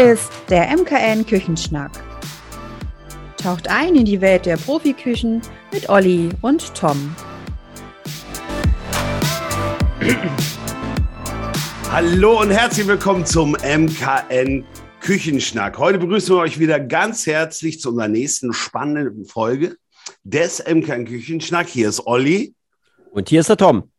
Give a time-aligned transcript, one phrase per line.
[0.00, 1.90] Hier ist der MKN Küchenschnack.
[3.36, 5.42] Taucht ein in die Welt der Profiküchen
[5.74, 7.14] mit Olli und Tom.
[11.90, 14.64] Hallo und herzlich willkommen zum MKN
[15.00, 15.76] Küchenschnack.
[15.76, 19.76] Heute begrüßen wir euch wieder ganz herzlich zu unserer nächsten spannenden Folge
[20.24, 21.68] des MKN Küchenschnack.
[21.68, 22.54] Hier ist Olli.
[23.10, 23.90] Und hier ist der Tom.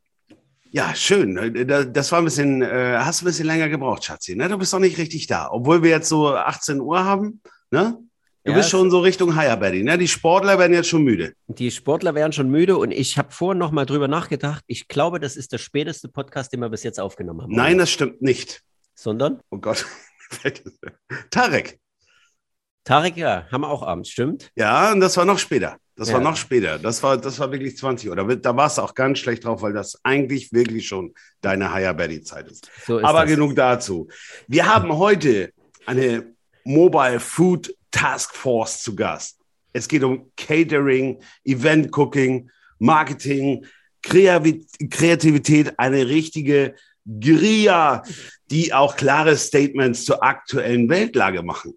[0.73, 1.91] Ja, schön.
[1.93, 4.35] Das war ein bisschen, äh, hast du ein bisschen länger gebraucht, Schatzi.
[4.38, 4.48] Ne?
[4.48, 5.49] Du bist noch nicht richtig da.
[5.52, 7.41] Obwohl wir jetzt so 18 Uhr haben.
[7.71, 7.97] Ne?
[8.45, 9.84] Du ja, bist schon so Richtung Higher Betty.
[9.84, 9.97] Ne?
[9.97, 11.34] Die Sportler werden jetzt schon müde.
[11.47, 14.63] Die Sportler werden schon müde und ich habe vorhin noch mal drüber nachgedacht.
[14.66, 17.53] Ich glaube, das ist der späteste Podcast, den wir bis jetzt aufgenommen haben.
[17.53, 18.63] Nein, das stimmt nicht.
[18.95, 19.41] Sondern?
[19.49, 19.85] Oh Gott.
[21.31, 21.80] Tarek.
[22.85, 24.49] Tarek, ja, haben wir auch abends, stimmt?
[24.55, 25.77] Ja, und das war noch später.
[25.95, 26.16] Das ja.
[26.16, 26.80] war noch später.
[26.80, 28.16] Das war, das war wirklich 20 Uhr.
[28.16, 31.94] Da, da warst du auch ganz schlecht drauf, weil das eigentlich wirklich schon deine Higher
[31.94, 32.72] Betty Zeit ist.
[32.86, 33.31] So ist Aber das.
[33.31, 34.08] genug dazu.
[34.48, 35.52] Wir haben heute
[35.86, 36.33] eine
[36.64, 39.38] Mobile Food Task Force zu Gast.
[39.73, 43.66] Es geht um Catering, Event Cooking, Marketing,
[44.02, 48.03] Kreativität, eine richtige Guerilla,
[48.50, 51.73] die auch klare Statements zur aktuellen Weltlage machen.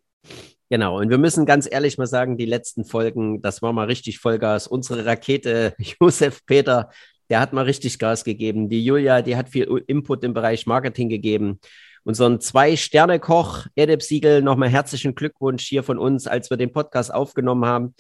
[0.71, 4.19] Genau, und wir müssen ganz ehrlich mal sagen, die letzten Folgen, das war mal richtig
[4.19, 4.67] Vollgas.
[4.67, 6.91] Unsere Rakete, Josef Peter,
[7.31, 8.69] der hat mal richtig Gas gegeben.
[8.69, 11.61] Die Julia, die hat viel Input im Bereich Marketing gegeben.
[12.03, 17.65] Unseren Zwei-Sterne-Koch, Edeb Siegel, nochmal herzlichen Glückwunsch hier von uns, als wir den Podcast aufgenommen
[17.65, 17.95] haben.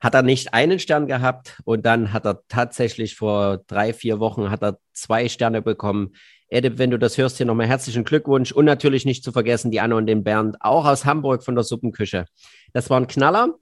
[0.00, 4.50] Hat er nicht einen Stern gehabt und dann hat er tatsächlich vor drei, vier Wochen
[4.50, 6.14] hat er zwei Sterne bekommen.
[6.52, 9.80] Edip, wenn du das hörst, hier nochmal herzlichen Glückwunsch und natürlich nicht zu vergessen die
[9.80, 12.26] Anne und den Bernd, auch aus Hamburg von der Suppenküche.
[12.72, 13.54] Das war ein Knaller.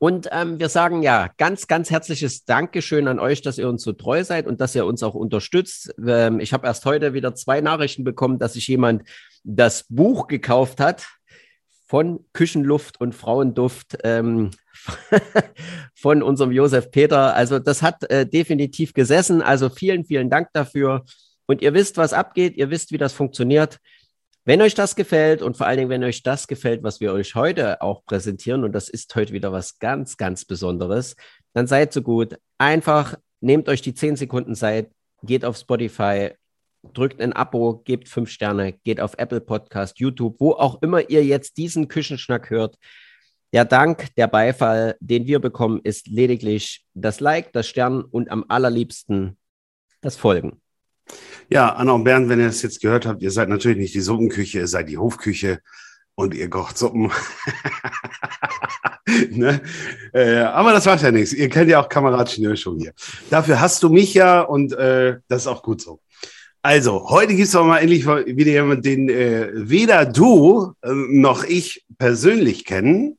[0.00, 3.92] Und ähm, wir sagen ja ganz, ganz herzliches Dankeschön an euch, dass ihr uns so
[3.92, 5.94] treu seid und dass ihr uns auch unterstützt.
[6.04, 9.04] Ähm, ich habe erst heute wieder zwei Nachrichten bekommen, dass sich jemand
[9.44, 11.06] das Buch gekauft hat
[11.86, 14.50] von Küchenluft und Frauenduft ähm,
[15.94, 17.34] von unserem Josef Peter.
[17.34, 19.40] Also das hat äh, definitiv gesessen.
[19.42, 21.04] Also vielen, vielen Dank dafür
[21.46, 23.78] und ihr wisst, was abgeht, ihr wisst, wie das funktioniert.
[24.46, 27.34] Wenn euch das gefällt und vor allen Dingen, wenn euch das gefällt, was wir euch
[27.34, 31.16] heute auch präsentieren, und das ist heute wieder was ganz, ganz Besonderes,
[31.54, 32.36] dann seid so gut.
[32.58, 34.90] Einfach nehmt euch die 10 Sekunden Zeit,
[35.22, 36.32] geht auf Spotify,
[36.92, 41.24] drückt ein Abo, gebt fünf Sterne, geht auf Apple Podcast, YouTube, wo auch immer ihr
[41.24, 42.76] jetzt diesen Küchenschnack hört.
[43.54, 48.44] Der Dank, der Beifall, den wir bekommen, ist lediglich das Like, das Stern und am
[48.48, 49.38] allerliebsten
[50.00, 50.60] das Folgen.
[51.50, 54.00] Ja, Anna und Bernd, wenn ihr das jetzt gehört habt, ihr seid natürlich nicht die
[54.00, 55.60] Suppenküche, ihr seid die Hofküche
[56.14, 57.10] und ihr kocht Suppen.
[59.30, 59.60] ne?
[60.12, 61.32] äh, aber das macht ja nichts.
[61.32, 62.92] Ihr kennt ja auch Kamerad Schnür schon hier.
[63.30, 66.00] Dafür hast du mich ja und äh, das ist auch gut so.
[66.62, 71.44] Also, heute gibt es aber mal endlich wieder jemanden, den äh, weder du äh, noch
[71.44, 73.18] ich persönlich kennen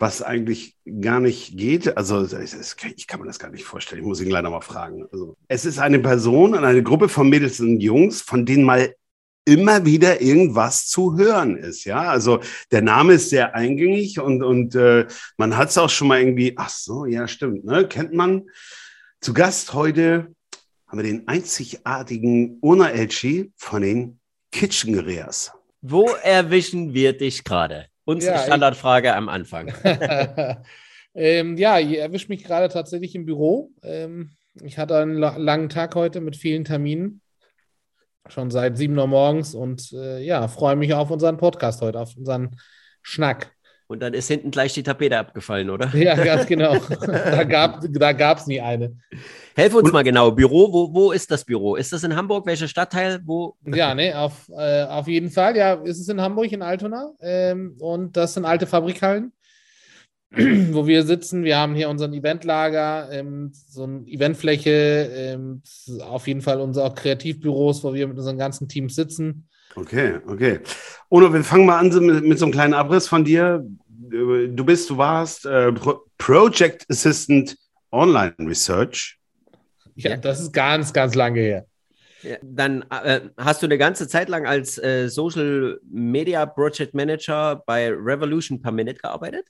[0.00, 1.96] was eigentlich gar nicht geht.
[1.96, 4.00] Also ich kann mir das gar nicht vorstellen.
[4.00, 5.06] Ich muss ihn leider mal fragen.
[5.12, 8.94] Also, es ist eine Person und eine Gruppe von Mädels und Jungs, von denen mal
[9.44, 11.84] immer wieder irgendwas zu hören ist.
[11.84, 12.40] Ja, also
[12.70, 15.06] der Name ist sehr eingängig und, und äh,
[15.36, 17.86] man hat es auch schon mal irgendwie, ach so, ja, stimmt, ne?
[17.86, 18.48] kennt man.
[19.20, 20.34] Zu Gast heute
[20.86, 24.18] haben wir den einzigartigen Una Elchi von den
[24.50, 25.52] Kitchen Guerrillas.
[25.82, 27.89] Wo erwischen wir dich gerade?
[28.10, 29.72] Unsere ja, Standardfrage am Anfang.
[31.14, 33.70] ähm, ja, ihr erwischt mich gerade tatsächlich im Büro.
[33.84, 37.20] Ähm, ich hatte einen langen Tag heute mit vielen Terminen.
[38.26, 42.16] Schon seit 7 Uhr morgens und äh, ja, freue mich auf unseren Podcast heute, auf
[42.16, 42.56] unseren
[43.00, 43.52] Schnack.
[43.90, 45.92] Und dann ist hinten gleich die Tapete abgefallen, oder?
[45.96, 46.76] Ja, ganz genau.
[47.06, 48.96] da gab es da nie eine.
[49.56, 50.30] Helf uns mal genau.
[50.30, 51.74] Büro, wo, wo ist das Büro?
[51.74, 52.46] Ist das in Hamburg?
[52.46, 53.20] Welcher Stadtteil?
[53.24, 53.56] Wo?
[53.66, 55.56] Ja, ne, auf, äh, auf jeden Fall.
[55.56, 57.10] Ja, ist es in Hamburg, in Altona.
[57.20, 59.32] Ähm, und das sind alte Fabrikhallen,
[60.30, 61.42] wo wir sitzen.
[61.42, 65.62] Wir haben hier unseren Eventlager, ähm, so eine Eventfläche, ähm,
[66.02, 69.48] auf jeden Fall unsere Kreativbüros, wo wir mit unseren ganzen Teams sitzen.
[69.76, 70.60] Okay, okay.
[71.10, 73.64] Ono, wir fangen mal an mit, mit so einem kleinen Abriss von dir.
[73.88, 75.72] Du bist, du warst äh,
[76.18, 77.56] Project Assistant
[77.92, 79.18] Online Research.
[79.94, 81.66] Ja, das ist ganz, ganz lange her.
[82.22, 87.62] Ja, dann äh, hast du eine ganze Zeit lang als äh, Social Media Project Manager
[87.64, 89.46] bei Revolution per Minute gearbeitet?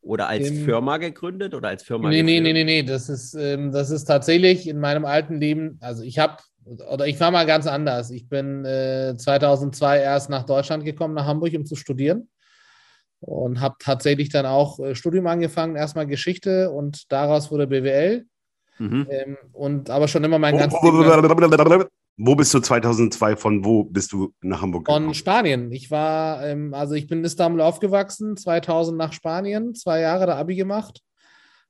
[0.00, 2.08] Oder als ähm, Firma gegründet oder als Firma?
[2.08, 2.42] Nee, geführt?
[2.42, 2.82] nee, nee, nee, nee.
[2.82, 6.36] Das ist, ähm, das ist tatsächlich in meinem alten Leben, also ich habe
[6.66, 8.10] oder ich war mal ganz anders.
[8.10, 12.28] Ich bin äh, 2002 erst nach Deutschland gekommen, nach Hamburg, um zu studieren.
[13.20, 18.26] Und habe tatsächlich dann auch äh, Studium angefangen, erstmal Geschichte und daraus wurde BWL.
[18.78, 19.06] Mhm.
[19.08, 20.78] Ähm, und aber schon immer mein ganzes
[22.18, 23.36] Wo bist du 2002?
[23.36, 25.14] Von wo bist du nach Hamburg Von gekommen?
[25.14, 25.72] Spanien.
[25.72, 30.36] Ich war, ähm, also ich bin in Istanbul aufgewachsen, 2000 nach Spanien, zwei Jahre da
[30.36, 31.02] Abi gemacht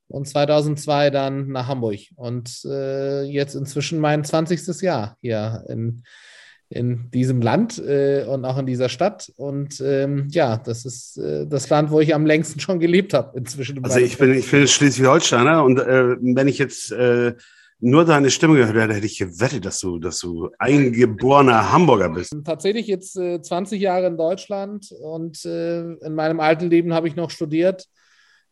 [0.09, 2.01] und 2002 dann nach Hamburg.
[2.17, 4.81] Und äh, jetzt inzwischen mein 20.
[4.83, 6.03] Jahr hier in,
[6.69, 9.33] in diesem Land äh, und auch in dieser Stadt.
[9.37, 13.37] Und ähm, ja, das ist äh, das Land, wo ich am längsten schon gelebt habe
[13.39, 13.83] inzwischen.
[13.85, 17.35] Also ich bin, ich bin Schleswig-Holsteiner und äh, wenn ich jetzt äh,
[17.79, 22.35] nur deine Stimme gehört hätte, hätte ich gewettet, dass du, dass du eingeborener Hamburger bist.
[22.45, 27.17] Tatsächlich jetzt äh, 20 Jahre in Deutschland und äh, in meinem alten Leben habe ich
[27.17, 27.87] noch studiert.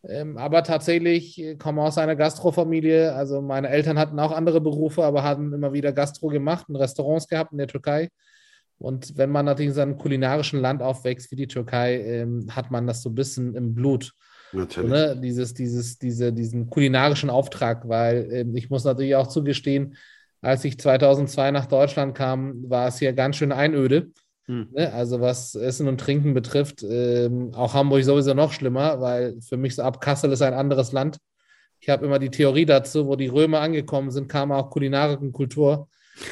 [0.08, 3.14] Ähm, aber tatsächlich äh, komme aus einer Gastrofamilie.
[3.14, 7.28] Also meine Eltern hatten auch andere Berufe, aber haben immer wieder Gastro gemacht und Restaurants
[7.28, 8.08] gehabt in der Türkei.
[8.78, 12.86] Und wenn man natürlich in einem kulinarischen Land aufwächst wie die Türkei, ähm, hat man
[12.86, 14.12] das so ein bisschen im Blut.
[14.52, 14.90] So, Natürlich.
[14.90, 15.20] ne?
[15.20, 19.96] Dieses, dieses, diese, diesen kulinarischen Auftrag, weil ähm, ich muss natürlich auch zugestehen,
[20.42, 24.10] als ich 2002 nach Deutschland kam, war es hier ganz schön einöde.
[24.46, 24.68] Hm.
[24.72, 24.92] Ne?
[24.92, 29.74] Also was Essen und Trinken betrifft, ähm, auch Hamburg sowieso noch schlimmer, weil für mich
[29.74, 31.18] so ab Kassel ist ein anderes Land.
[31.80, 35.32] Ich habe immer die Theorie dazu, wo die Römer angekommen sind, kam auch Kulinarik und
[35.32, 35.88] Kultur.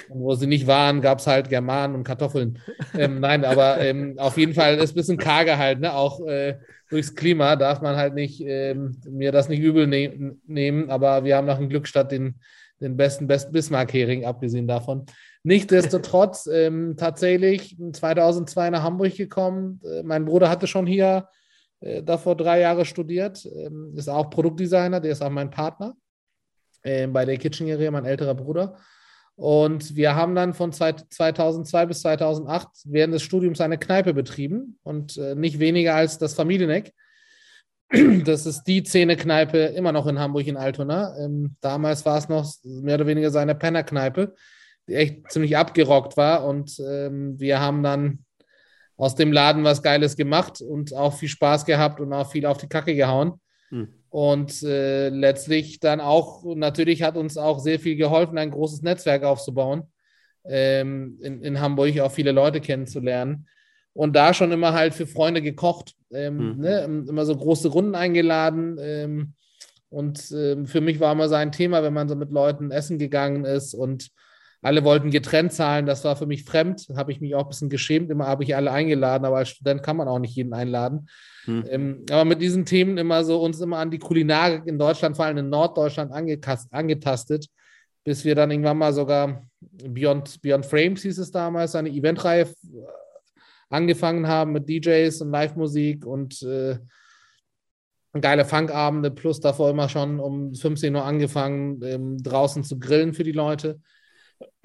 [0.09, 2.59] Und wo sie nicht waren, gab es halt Germanen und Kartoffeln.
[2.97, 5.95] Ähm, nein, aber ähm, auf jeden Fall ist ein bisschen karge halt, ne?
[5.95, 6.59] Auch äh,
[6.89, 11.37] durchs Klima darf man halt nicht ähm, mir das nicht übel ne nehmen, aber wir
[11.37, 12.37] haben nach dem Glückstadt den,
[12.83, 15.07] den besten Best Bismarck-Hering, abgesehen davon.
[15.45, 19.81] Nichtsdestotrotz ähm, tatsächlich 2002 nach Hamburg gekommen.
[19.85, 21.29] Äh, mein Bruder hatte schon hier
[21.81, 25.95] äh, davor drei Jahre studiert, ähm, ist auch Produktdesigner, der ist auch mein Partner
[26.83, 28.77] äh, bei der Kitcheneria, mein älterer Bruder.
[29.35, 34.79] Und wir haben dann von zwei- 2002 bis 2008 während des Studiums eine Kneipe betrieben
[34.83, 36.93] und äh, nicht weniger als das Familieneck.
[38.25, 41.17] Das ist die Zähne-Kneipe immer noch in Hamburg in Altona.
[41.19, 44.35] Ähm, damals war es noch mehr oder weniger seine Penner-Kneipe,
[44.89, 46.45] die echt ziemlich abgerockt war.
[46.47, 48.25] Und ähm, wir haben dann
[48.97, 52.59] aus dem Laden was Geiles gemacht und auch viel Spaß gehabt und auch viel auf
[52.59, 53.41] die Kacke gehauen.
[53.69, 53.89] Hm.
[54.09, 59.25] Und äh, letztlich dann auch, natürlich hat uns auch sehr viel geholfen, ein großes Netzwerk
[59.25, 59.85] aufzubauen,
[60.45, 63.47] ähm, in, in Hamburg auch viele Leute kennenzulernen.
[63.95, 66.59] Und da schon immer halt für Freunde gekocht, ähm, Hm.
[66.59, 68.79] ne, immer so große Runden eingeladen.
[68.81, 69.35] Ähm,
[69.91, 72.99] und ähm, für mich war immer so ein Thema, wenn man so mit Leuten essen
[72.99, 74.09] gegangen ist und
[74.63, 75.87] alle wollten getrennt zahlen.
[75.87, 76.87] Das war für mich fremd.
[76.95, 78.11] Habe ich mich auch ein bisschen geschämt.
[78.11, 81.09] Immer habe ich alle eingeladen, aber als Student kann man auch nicht jeden einladen.
[81.45, 81.65] Hm.
[81.69, 85.27] Ähm, aber mit diesen Themen immer so uns immer an die Kulinarik in Deutschland, vor
[85.27, 87.49] allem in Norddeutschland, angekast, angetastet,
[88.05, 92.47] bis wir dann irgendwann mal sogar Beyond, Beyond Frames hieß es damals, eine Eventreihe äh,
[93.73, 96.79] angefangen haben mit DJs und Live-Musik und äh,
[98.21, 103.25] geile Funkabende, plus davor immer schon um 15 Uhr angefangen, ähm, draußen zu grillen für
[103.25, 103.81] die Leute.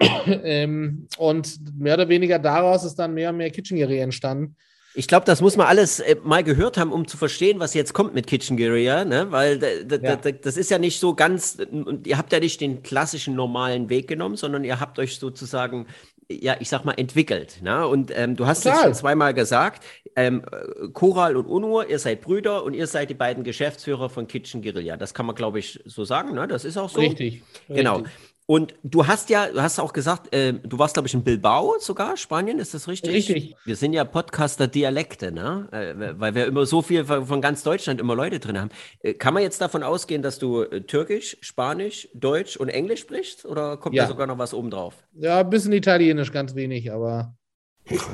[0.00, 4.56] ähm, und mehr oder weniger daraus ist dann mehr und mehr Kitchenerie entstanden.
[4.94, 7.92] Ich glaube, das muss man alles äh, mal gehört haben, um zu verstehen, was jetzt
[7.94, 9.30] kommt mit Kitchen Guerilla, ne?
[9.30, 10.16] Weil Ja.
[10.16, 11.58] da- das ist ja nicht so ganz,
[12.04, 15.86] ihr habt ja nicht den klassischen normalen Weg genommen, sondern ihr habt euch sozusagen,
[16.30, 17.62] ja, ich sag mal, entwickelt.
[17.62, 17.86] Ne?
[17.86, 19.84] Und ähm, du hast es schon zweimal gesagt,
[20.14, 24.26] ähm, äh, Koral und Unur, ihr seid Brüder und ihr seid die beiden Geschäftsführer von
[24.26, 24.96] Kitchen Guerilla.
[24.96, 26.46] Das kann man, glaube ich, so sagen, ne?
[26.46, 27.00] Das ist auch so.
[27.00, 27.42] Richtig.
[27.68, 27.96] Genau.
[27.96, 28.12] richtig.
[28.50, 31.74] Und du hast ja, du hast auch gesagt, äh, du warst, glaube ich, in Bilbao
[31.80, 33.12] sogar, Spanien, ist das richtig?
[33.12, 33.54] Richtig.
[33.66, 35.68] Wir sind ja Podcaster Dialekte, ne?
[35.70, 38.70] Äh, weil wir immer so viel von von ganz Deutschland immer Leute drin haben.
[39.02, 43.44] Äh, kann man jetzt davon ausgehen, dass du äh, Türkisch, Spanisch, Deutsch und Englisch sprichst?
[43.44, 44.04] Oder kommt Ja.
[44.04, 44.94] da sogar noch was obendrauf?
[45.12, 47.34] Ja, ein bisschen Italienisch, ganz wenig, aber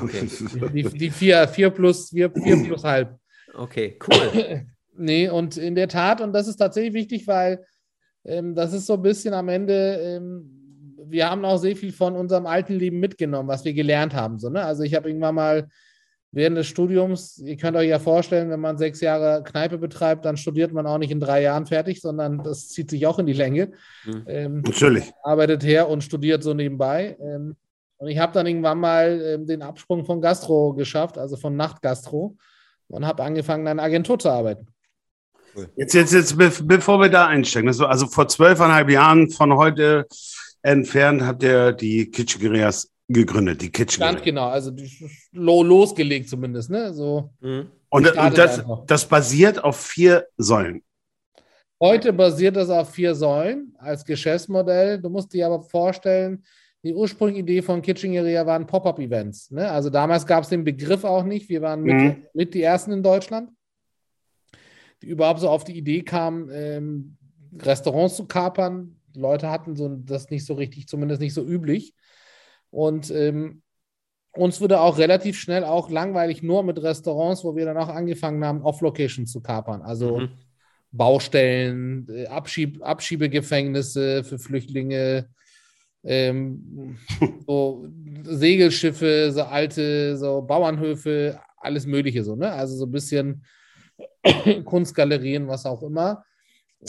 [0.01, 0.27] Okay,
[0.73, 3.17] die, die vier, vier plus, vier, vier plus halb.
[3.53, 4.65] okay, cool.
[4.97, 7.65] Nee, und in der Tat, und das ist tatsächlich wichtig, weil
[8.25, 10.49] ähm, das ist so ein bisschen am Ende, ähm,
[11.07, 14.39] wir haben auch sehr viel von unserem alten Leben mitgenommen, was wir gelernt haben.
[14.39, 14.63] So, ne?
[14.63, 15.67] Also ich habe irgendwann mal
[16.31, 20.35] während des Studiums, ihr könnt euch ja vorstellen, wenn man sechs Jahre Kneipe betreibt, dann
[20.35, 23.33] studiert man auch nicht in drei Jahren fertig, sondern das zieht sich auch in die
[23.33, 23.71] Länge.
[24.03, 24.23] Hm.
[24.27, 25.13] Ähm, Natürlich.
[25.23, 27.17] arbeitet her und studiert so nebenbei.
[27.21, 27.55] Ähm,
[27.97, 32.35] und ich habe dann irgendwann mal ähm, den Absprung von Gastro geschafft, also von Nachtgastro,
[32.89, 34.67] und habe angefangen, in einer Agentur zu arbeiten.
[35.75, 39.55] Jetzt, jetzt, jetzt, be bevor wir da einsteigen, das war also vor zwölfeinhalb Jahren von
[39.55, 40.05] heute
[40.61, 44.19] entfernt hat der die Kitchegerias gegründet, die Ganz Kitchegeria.
[44.23, 44.91] genau, also die-
[45.31, 46.69] lo losgelegt zumindest.
[46.69, 46.93] Ne?
[46.93, 47.67] So, Hm.
[47.89, 50.81] Und, und das, das basiert auf vier Säulen.
[51.81, 54.99] heute basiert das auf vier Säulen als Geschäftsmodell.
[55.01, 56.43] Du musst dir aber vorstellen,
[56.83, 59.51] die ursprüngliche Idee von Kitcheneria waren Pop-up-Events.
[59.51, 59.69] Ne?
[59.69, 61.47] Also damals gab es den Begriff auch nicht.
[61.49, 62.15] Wir waren mit, Mhm.
[62.33, 63.49] mit die Ersten in Deutschland,
[65.01, 67.17] die überhaupt so auf die Idee kamen, ähm,
[67.59, 68.99] Restaurants zu kapern.
[69.15, 71.93] Die Leute hatten so das nicht so richtig, zumindest nicht so üblich.
[72.69, 73.61] Und ähm,
[74.31, 78.43] uns wurde auch relativ schnell auch langweilig nur mit Restaurants, wo wir dann auch angefangen
[78.43, 79.81] haben, Off-Location zu kapern.
[79.81, 80.29] Also mhm.
[80.91, 85.29] Baustellen, äh, Abschieb Abschiebegefängnisse für Flüchtlinge,
[86.03, 86.97] ähm,
[87.47, 87.87] so
[88.23, 92.51] Segelschiffe, so alte, so Bauernhöfe, alles Mögliche so, ne?
[92.51, 93.43] Also so ein bisschen
[94.65, 96.23] Kunstgalerien, was auch immer.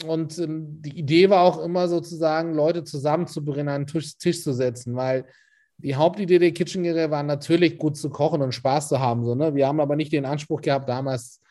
[0.04, 4.52] Und ähm, die Idee war auch immer sozusagen, Leute zusammenzubringen, an einen Tisch, Tisch zu
[4.52, 5.25] setzen, weil
[5.78, 9.25] die Hauptidee der Kitchen Kitchengeräte war natürlich gut zu kochen und Spaß zu haben.
[9.25, 9.54] So, ne?
[9.54, 11.42] Wir haben aber nicht den Anspruch gehabt, damals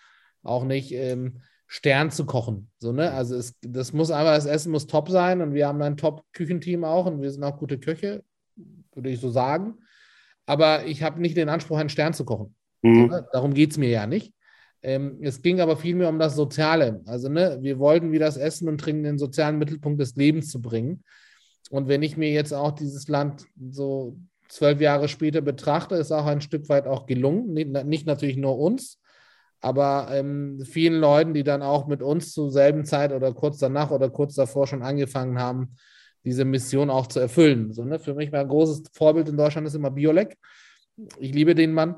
[0.43, 2.71] auch nicht ähm, Stern zu kochen.
[2.79, 3.11] So, ne?
[3.11, 6.83] Also es, das muss einfach, das Essen muss top sein und wir haben ein Top-Küchenteam
[6.83, 8.23] auch und wir sind auch gute Köche,
[8.93, 9.75] würde ich so sagen.
[10.45, 12.55] Aber ich habe nicht den Anspruch, einen Stern zu kochen.
[12.81, 13.07] Mhm.
[13.07, 13.27] Ne?
[13.31, 14.33] Darum geht es mir ja nicht.
[14.81, 17.01] Ähm, es ging aber vielmehr um das Soziale.
[17.05, 20.49] Also, ne, wir wollten wie das Essen und Trinken in den sozialen Mittelpunkt des Lebens
[20.49, 21.03] zu bringen.
[21.71, 24.17] Und wenn ich mir jetzt auch dieses Land so
[24.49, 27.53] zwölf Jahre später betrachte, ist auch ein Stück weit auch gelungen.
[27.53, 28.99] Nicht, natürlich nur uns,
[29.61, 33.91] aber ähm, vielen Leuten, die dann auch mit uns zur selben Zeit oder kurz danach
[33.91, 35.75] oder kurz davor schon angefangen haben,
[36.23, 37.73] diese Mission auch zu erfüllen.
[37.73, 37.99] So, ne?
[37.99, 40.37] Für mich war ein großes Vorbild in Deutschland ist immer Biolek.
[41.19, 41.95] Ich liebe den Mann.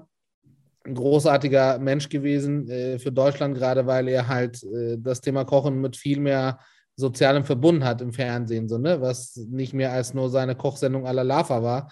[0.88, 5.82] Ein großartiger Mensch gewesen äh, für Deutschland, gerade weil er halt äh, das Thema Kochen
[5.82, 6.60] mit viel mehr
[6.96, 9.00] sozialem verbunden hat im Fernsehen, so, ne?
[9.02, 11.92] was nicht mehr als nur seine Kochsendung à la Lava war,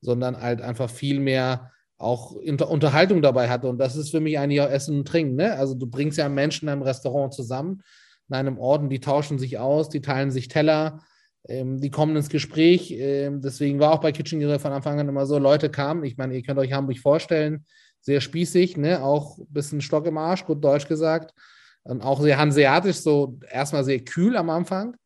[0.00, 3.68] sondern halt einfach viel mehr auch Inter Unterhaltung dabei hatte.
[3.68, 5.36] Und das ist für mich eigentlich auch Essen und Trinken.
[5.36, 5.54] Ne?
[5.54, 7.82] Also du bringst ja Menschen in einem Restaurant zusammen,
[8.28, 11.00] in einem Ort, die tauschen sich aus, die teilen sich Teller,
[11.48, 12.92] ähm, die kommen ins Gespräch.
[12.92, 16.16] Ähm, deswegen war auch bei Kitchen Grill von Anfang an immer so, Leute kamen, ich
[16.16, 17.64] meine, ihr könnt euch Hamburg vorstellen,
[18.06, 19.02] sehr spießig, ne?
[19.02, 21.34] auch ein bisschen Stock im Arsch, gut Deutsch gesagt.
[21.82, 24.96] Und auch sehr hanseatisch, so erstmal sehr kühl am Anfang.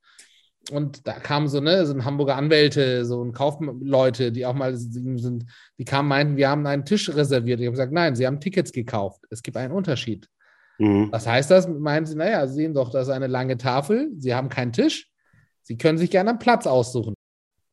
[0.70, 4.76] Und da kamen so, ne, so ein Hamburger Anwälte, so ein Kaufleute, die auch mal
[4.76, 5.46] sind,
[5.78, 7.60] die kamen, meinten, wir haben einen Tisch reserviert.
[7.60, 9.22] Ich habe gesagt, nein, sie haben Tickets gekauft.
[9.30, 10.28] Es gibt einen Unterschied.
[10.78, 11.10] Mhm.
[11.10, 11.66] Was heißt das?
[11.66, 15.10] Meinen sie, naja, Sie sehen doch, das ist eine lange Tafel, Sie haben keinen Tisch,
[15.62, 17.14] Sie können sich gerne einen Platz aussuchen.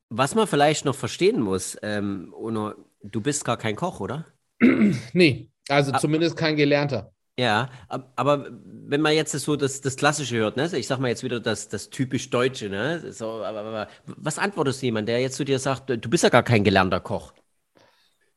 [0.09, 4.25] Was man vielleicht noch verstehen muss, ähm, Ono, du bist gar kein Koch, oder?
[5.13, 5.99] nee, also ah.
[5.99, 7.11] zumindest kein Gelernter.
[7.39, 7.69] Ja,
[8.15, 8.47] aber
[8.87, 10.67] wenn man jetzt so das, das Klassische hört, ne?
[10.73, 13.11] ich sag mal jetzt wieder das, das typisch Deutsche, ne?
[13.11, 16.29] So, aber, aber, was antwortest du jemand, der jetzt zu dir sagt, du bist ja
[16.29, 17.33] gar kein gelernter Koch?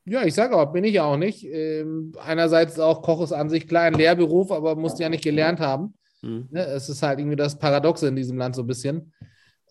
[0.05, 1.43] Ja, ich sage auch, bin ich auch nicht.
[1.45, 5.59] Ähm, einerseits auch Koch ist an sich klar ein Lehrberuf, aber musst ja nicht gelernt
[5.59, 5.95] haben.
[6.21, 6.47] Hm.
[6.51, 6.63] Ne?
[6.65, 9.13] Es ist halt irgendwie das Paradoxe in diesem Land so ein bisschen.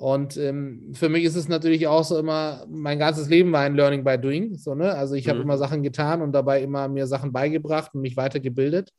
[0.00, 3.74] Und ähm, für mich ist es natürlich auch so immer, mein ganzes Leben war ein
[3.74, 4.56] Learning by Doing.
[4.56, 4.94] So, ne?
[4.94, 5.44] Also ich habe mhm.
[5.44, 8.94] immer Sachen getan und dabei immer mir Sachen beigebracht und mich weitergebildet.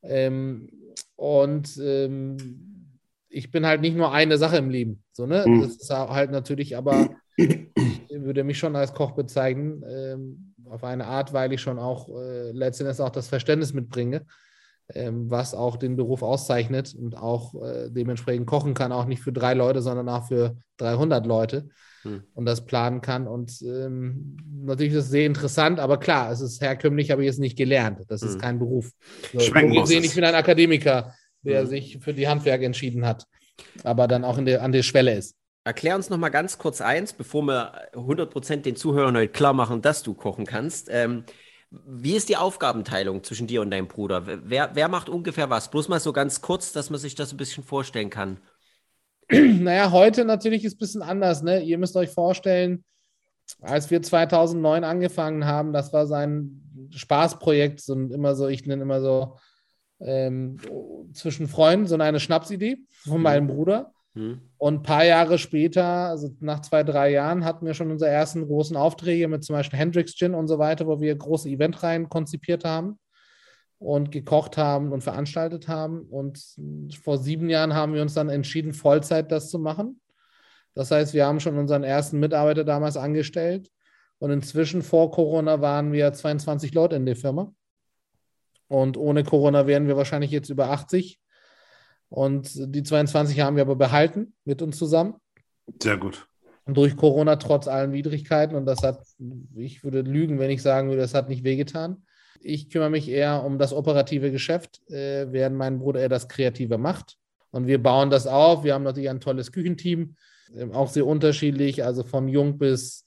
[0.00, 0.68] Ähm,
[1.16, 2.36] und ähm,
[3.28, 5.02] ich bin halt nicht nur eine Sache im Leben.
[5.10, 5.44] So, ne?
[5.44, 5.62] Mhm.
[5.62, 7.66] Das ist halt natürlich, aber ich
[8.08, 12.52] würde mich schon als Koch bezeichnen, ähm, auf eine Art, weil ich schon auch äh,
[12.52, 14.24] letztendlich auch das Verständnis mitbringe,
[14.94, 19.54] was auch den Beruf auszeichnet und auch äh, dementsprechend kochen kann, auch nicht für drei
[19.54, 21.68] Leute, sondern auch für 300 Leute
[22.02, 22.22] hm.
[22.34, 23.26] und das planen kann.
[23.26, 27.38] Und ähm, natürlich ist es sehr interessant, aber klar, es ist herkömmlich, habe ich es
[27.38, 28.00] nicht gelernt.
[28.08, 28.40] Das ist hm.
[28.40, 28.90] kein Beruf.
[29.32, 31.66] So, ich bin ein Akademiker, der hm.
[31.66, 33.24] sich für die Handwerke entschieden hat,
[33.84, 35.34] aber dann auch der, an der Schwelle ist.
[35.64, 39.82] Erklär uns noch mal ganz kurz eins, bevor wir 100% den Zuhörern heute klar machen,
[39.82, 40.88] dass du kochen kannst.
[40.90, 41.24] Ähm,
[41.70, 44.24] wie ist die Aufgabenteilung zwischen dir und deinem Bruder?
[44.26, 45.70] Wer, wer macht ungefähr was?
[45.70, 48.40] Bloß mal so ganz kurz, dass man sich das ein bisschen vorstellen kann.
[49.30, 51.42] Naja, heute natürlich ist es ein bisschen anders.
[51.42, 51.60] Ne?
[51.62, 52.82] Ihr müsst euch vorstellen,
[53.60, 59.02] als wir 2009 angefangen haben, das war sein Spaßprojekt, so immer so, ich nenne immer
[59.02, 59.36] so
[60.00, 60.58] ähm,
[61.12, 63.48] zwischen Freunden, so eine Schnapsidee von meinem mhm.
[63.48, 63.92] Bruder.
[64.14, 68.46] Und ein paar Jahre später, also nach zwei, drei Jahren, hatten wir schon unsere ersten
[68.46, 72.64] großen Aufträge mit zum Beispiel Hendrix Gin und so weiter, wo wir große Eventreihen konzipiert
[72.64, 72.98] haben
[73.78, 76.02] und gekocht haben und veranstaltet haben.
[76.02, 76.42] Und
[77.02, 80.00] vor sieben Jahren haben wir uns dann entschieden, Vollzeit das zu machen.
[80.74, 83.70] Das heißt, wir haben schon unseren ersten Mitarbeiter damals angestellt.
[84.18, 87.52] Und inzwischen vor Corona waren wir 22 Leute in der Firma.
[88.66, 91.20] Und ohne Corona wären wir wahrscheinlich jetzt über 80.
[92.08, 95.14] Und die 22 haben wir aber behalten mit uns zusammen.
[95.82, 96.26] Sehr gut.
[96.64, 98.56] Und durch Corona trotz allen Widrigkeiten.
[98.56, 99.02] Und das hat,
[99.54, 102.04] ich würde lügen, wenn ich sagen würde, das hat nicht wehgetan.
[102.40, 106.78] Ich kümmere mich eher um das operative Geschäft, äh, während mein Bruder eher das Kreative
[106.78, 107.16] macht.
[107.50, 108.64] Und wir bauen das auf.
[108.64, 110.14] Wir haben natürlich ein tolles Küchenteam,
[110.54, 113.06] äh, auch sehr unterschiedlich, also von jung bis,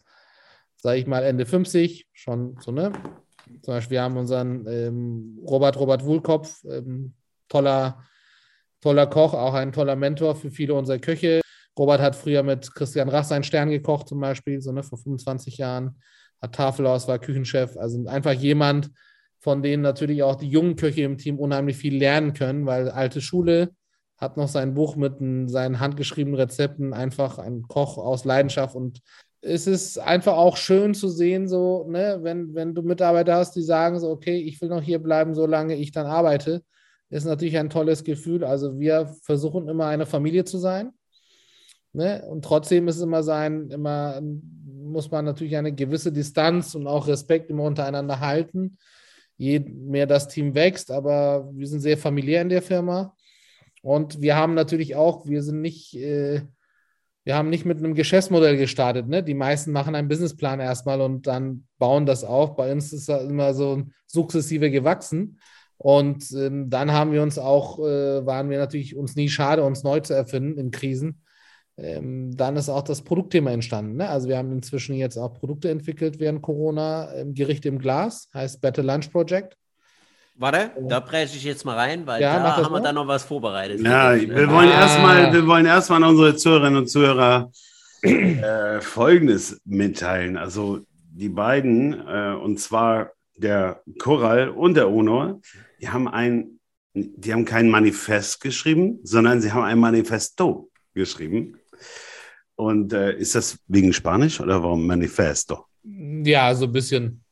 [0.75, 2.91] sage ich mal, Ende 50, schon so, ne?
[3.61, 7.13] Zum Beispiel, wir haben unseren ähm, Robert, Robert Wohlkopf, ähm,
[7.49, 8.03] toller,
[8.81, 11.41] toller Koch, auch ein toller Mentor für viele unserer Köche.
[11.77, 15.57] Robert hat früher mit Christian Rach seinen Stern gekocht, zum Beispiel, so ne, vor 25
[15.57, 15.97] Jahren.
[16.41, 18.89] Hat Tafelauswahl, Küchenchef, also einfach jemand,
[19.39, 23.21] von denen natürlich auch die jungen Köche im Team unheimlich viel lernen können, weil alte
[23.21, 23.71] Schule
[24.17, 25.15] hat noch sein Buch mit
[25.49, 28.75] seinen handgeschriebenen Rezepten, einfach ein Koch aus Leidenschaft.
[28.75, 29.01] Und
[29.41, 33.63] es ist einfach auch schön zu sehen, so, ne, wenn, wenn du Mitarbeiter hast, die
[33.63, 36.63] sagen so, okay, ich will noch hier bleiben, solange ich dann arbeite,
[37.11, 38.43] ist natürlich ein tolles Gefühl.
[38.43, 40.91] Also wir versuchen immer eine Familie zu sein.
[41.93, 42.25] Ne?
[42.27, 47.07] Und trotzdem ist es immer sein, immer muss man natürlich eine gewisse Distanz und auch
[47.07, 48.77] Respekt immer untereinander halten.
[49.37, 53.15] Je mehr das Team wächst, aber wir sind sehr familiär in der Firma.
[53.81, 56.41] Und wir haben natürlich auch, wir sind nicht, äh,
[57.23, 59.07] wir haben nicht mit einem Geschäftsmodell gestartet.
[59.07, 59.23] Ne?
[59.23, 62.55] Die meisten machen einen Businessplan erstmal und dann bauen das auf.
[62.55, 65.39] Bei uns ist das immer so sukzessive gewachsen.
[65.83, 69.83] Und ähm, dann haben wir uns auch, äh, waren wir natürlich uns nie schade, uns
[69.83, 71.23] neu zu erfinden in Krisen
[71.77, 73.97] ähm, dann ist auch das Produktthema entstanden.
[73.97, 74.09] Ne?
[74.09, 78.61] Also wir haben inzwischen jetzt auch Produkte entwickelt während Corona, ähm, Gericht im Glas, heißt
[78.61, 79.57] Better Lunch Project.
[80.35, 83.23] Warte, da breche ich jetzt mal rein, weil ja, da haben wir dann noch was
[83.23, 83.81] vorbereitet.
[83.81, 84.81] Ja, wir wollen ah.
[84.81, 87.51] erstmal, wir wollen erstmal an unsere Zuhörerinnen und Zuhörer
[88.01, 90.37] äh, Folgendes mitteilen.
[90.37, 90.79] Also
[91.11, 95.41] die beiden, äh, und zwar der Choral und der Honor,
[95.79, 96.59] die haben ein,
[96.93, 101.57] die haben kein Manifest geschrieben, sondern sie haben ein Manifesto geschrieben.
[102.55, 105.65] Und äh, ist das wegen Spanisch oder warum Manifesto?
[105.83, 107.23] Ja, so ein bisschen.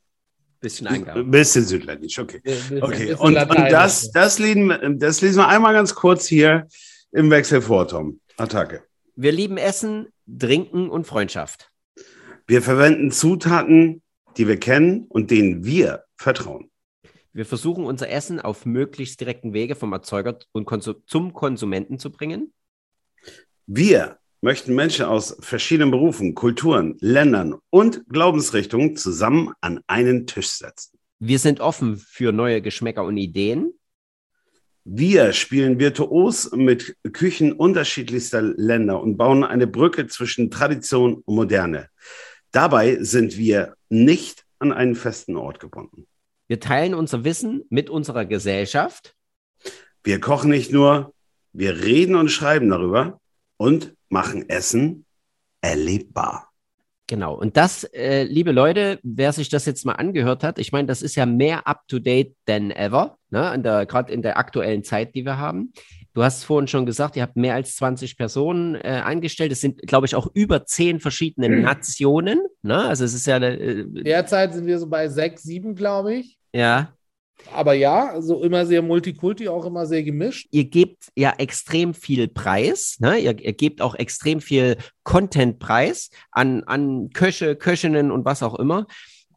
[0.62, 1.22] Bisschen Eingabe.
[1.22, 2.41] Ein bisschen südländisch, okay.
[2.82, 3.13] okay.
[3.13, 6.68] Und, und das, das, lesen, das lesen wir einmal ganz kurz hier
[7.13, 8.20] im Wechsel vor, Tom.
[8.36, 8.84] Attacke.
[9.15, 11.72] Wir lieben Essen, Trinken und Freundschaft.
[12.46, 14.01] Wir verwenden Zutaten,
[14.38, 16.69] die wir kennen und denen wir vertrauen.
[17.33, 20.67] Wir versuchen unser Essen auf möglichst direkten Wege vom Erzeuger und
[21.05, 22.53] zum Konsumenten zu bringen.
[23.67, 30.97] Wir möchten Menschen aus verschiedenen Berufen, Kulturen, Ländern und Glaubensrichtungen zusammen an einen Tisch setzen.
[31.19, 33.73] Wir sind offen für neue Geschmäcker und Ideen.
[34.86, 41.89] Wir spielen virtuos mit Küchen unterschiedlichster Länder und bauen eine Brücke zwischen Tradition und Moderne.
[42.51, 46.07] Dabei sind wir nicht an einen festen Ort gebunden.
[46.47, 49.15] Wir teilen unser Wissen mit unserer Gesellschaft.
[50.03, 51.13] Wir kochen nicht nur,
[51.53, 53.19] wir reden und schreiben darüber
[53.57, 55.05] und machen Essen
[55.62, 56.49] erlebbar.
[57.09, 57.33] Genau.
[57.33, 61.01] Und das, äh, liebe Leute, wer sich das jetzt mal angehört hat, ich meine, das
[61.01, 63.59] ist ja mehr up-to-date than ever, ne?
[63.88, 65.73] gerade in der aktuellen Zeit, die wir haben.
[66.13, 69.52] Du hast vorhin schon gesagt, ihr habt mehr als 20 Personen äh, eingestellt.
[69.52, 71.62] Es sind, glaube ich, auch über zehn verschiedene mhm.
[71.62, 72.39] Nationen.
[72.62, 72.78] Ne?
[72.88, 73.38] Also es ist ja.
[73.38, 76.38] Äh, Derzeit sind wir so bei sechs, sieben, glaube ich.
[76.54, 76.93] Ja.
[77.54, 80.48] Aber ja, so immer sehr Multikulti, auch immer sehr gemischt.
[80.52, 83.17] Ihr gebt ja extrem viel Preis, ne?
[83.17, 88.88] ihr, ihr gebt auch extrem viel Content-Preis an, an Köche, Köchinnen und was auch immer.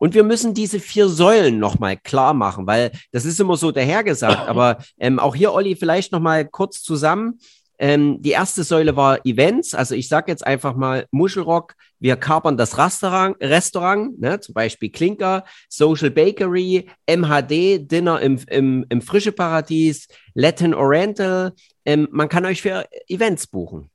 [0.02, 4.36] Und wir müssen diese vier Säulen nochmal klar machen, weil das ist immer so dahergesagt.
[4.48, 7.38] Aber ähm, auch hier, Olli, vielleicht nochmal kurz zusammen.
[7.78, 9.76] Ähm, die erste Säule war Events.
[9.76, 11.76] Also ich sage jetzt einfach mal Muschelrock.
[12.00, 18.84] Wir kapern das Restaurant, Restaurant ne, zum Beispiel Klinker, Social Bakery, MHD, Dinner im, im,
[18.88, 21.52] im Frische Paradies, Latin Oriental.
[21.84, 23.91] Ähm, man kann euch für Events buchen.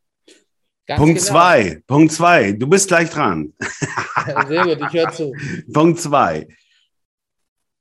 [0.87, 1.29] Ganz Punkt genau.
[1.29, 3.53] zwei, Punkt zwei, du bist gleich dran.
[4.47, 5.33] Sehr gut, ich höre zu.
[5.73, 6.47] Punkt zwei.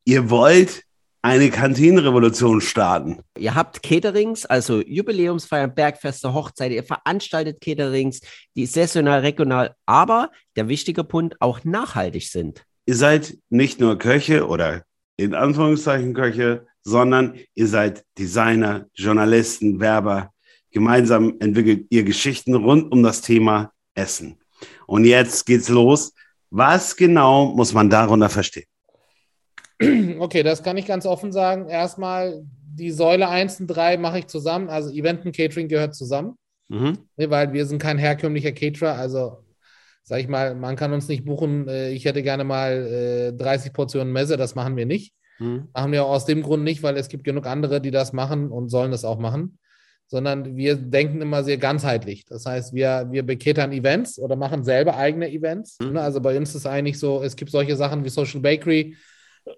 [0.04, 0.82] Ihr wollt
[1.22, 3.20] eine Kantinenrevolution starten.
[3.38, 8.20] Ihr habt Caterings, also Jubiläumsfeiern, Bergfeste, Hochzeiten, ihr veranstaltet Caterings,
[8.54, 12.64] die saisonal, regional, aber der wichtige Punkt auch nachhaltig sind.
[12.86, 14.82] Ihr seid nicht nur Köche oder
[15.16, 20.30] in Anführungszeichen Köche, sondern ihr seid Designer, Journalisten, Werber.
[20.76, 24.36] Gemeinsam entwickelt ihr Geschichten rund um das Thema Essen.
[24.86, 26.12] Und jetzt geht's los.
[26.50, 28.66] Was genau muss man darunter verstehen?
[30.18, 31.70] Okay, das kann ich ganz offen sagen.
[31.70, 32.42] Erstmal,
[32.74, 34.68] die Säule 1 und 3 mache ich zusammen.
[34.68, 36.36] Also Event und Catering gehört zusammen.
[36.68, 36.98] Mhm.
[37.16, 38.96] Weil wir sind kein herkömmlicher Caterer.
[38.96, 39.44] Also,
[40.02, 41.68] sag ich mal, man kann uns nicht buchen.
[41.68, 44.36] Äh, ich hätte gerne mal 30 äh, Portionen Messe.
[44.36, 45.14] Das machen wir nicht.
[45.38, 45.68] Mhm.
[45.72, 48.68] Machen wir aus dem Grund nicht, weil es gibt genug andere, die das machen und
[48.68, 49.58] sollen das auch machen.
[50.08, 52.24] Sondern wir denken immer sehr ganzheitlich.
[52.26, 55.78] Das heißt, wir, wir beketern Events oder machen selber eigene Events.
[55.80, 55.96] Mhm.
[55.96, 58.94] Also bei uns ist es eigentlich so, es gibt solche Sachen wie Social Bakery,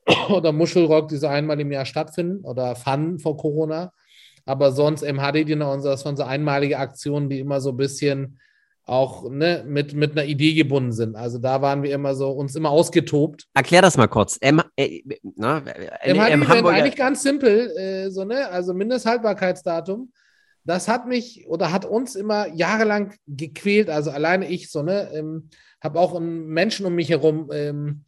[0.29, 3.93] oder Muschelrock, die so einmal im Jahr stattfinden oder fanden vor Corona.
[4.45, 8.39] Aber sonst MHD-Dinner und so, das waren so einmalige Aktionen, die immer so ein bisschen
[8.87, 11.15] auch ne, mit, mit einer Idee gebunden sind.
[11.15, 13.47] Also da waren wir immer so, uns immer ausgetobt.
[13.53, 14.39] Erklär das mal kurz.
[14.41, 15.03] M äh,
[15.37, 15.71] na, MHD
[16.05, 16.77] ähm, Hamburger...
[16.79, 18.49] eigentlich ganz simpel, äh, so, ne?
[18.49, 20.11] also Mindesthaltbarkeitsdatum.
[20.69, 23.89] Das hat mich oder hat uns immer jahrelang gequält.
[23.89, 25.49] Also alleine ich so, ne, ähm,
[25.81, 28.05] habe auch Menschen um mich herum ähm,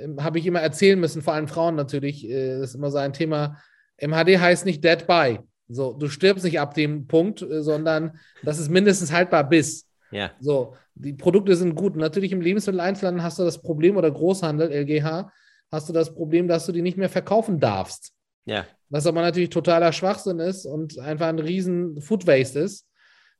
[0.00, 2.98] ähm, habe ich immer erzählen müssen, vor allem Frauen natürlich, äh, das ist immer so
[2.98, 3.58] ein Thema.
[3.98, 5.40] MHD heißt nicht dead by.
[5.68, 9.86] So, du stirbst nicht ab dem Punkt, äh, sondern das ist mindestens haltbar bis.
[10.10, 10.32] Ja.
[10.40, 11.96] So, die Produkte sind gut.
[11.96, 15.30] Natürlich im Lebensmitteleinzelhandel hast du das Problem oder Großhandel, LGH,
[15.70, 18.12] hast du das Problem, dass du die nicht mehr verkaufen darfst.
[18.46, 18.66] Ja.
[18.90, 22.86] Was aber natürlich totaler Schwachsinn ist und einfach ein riesen Food Waste ist.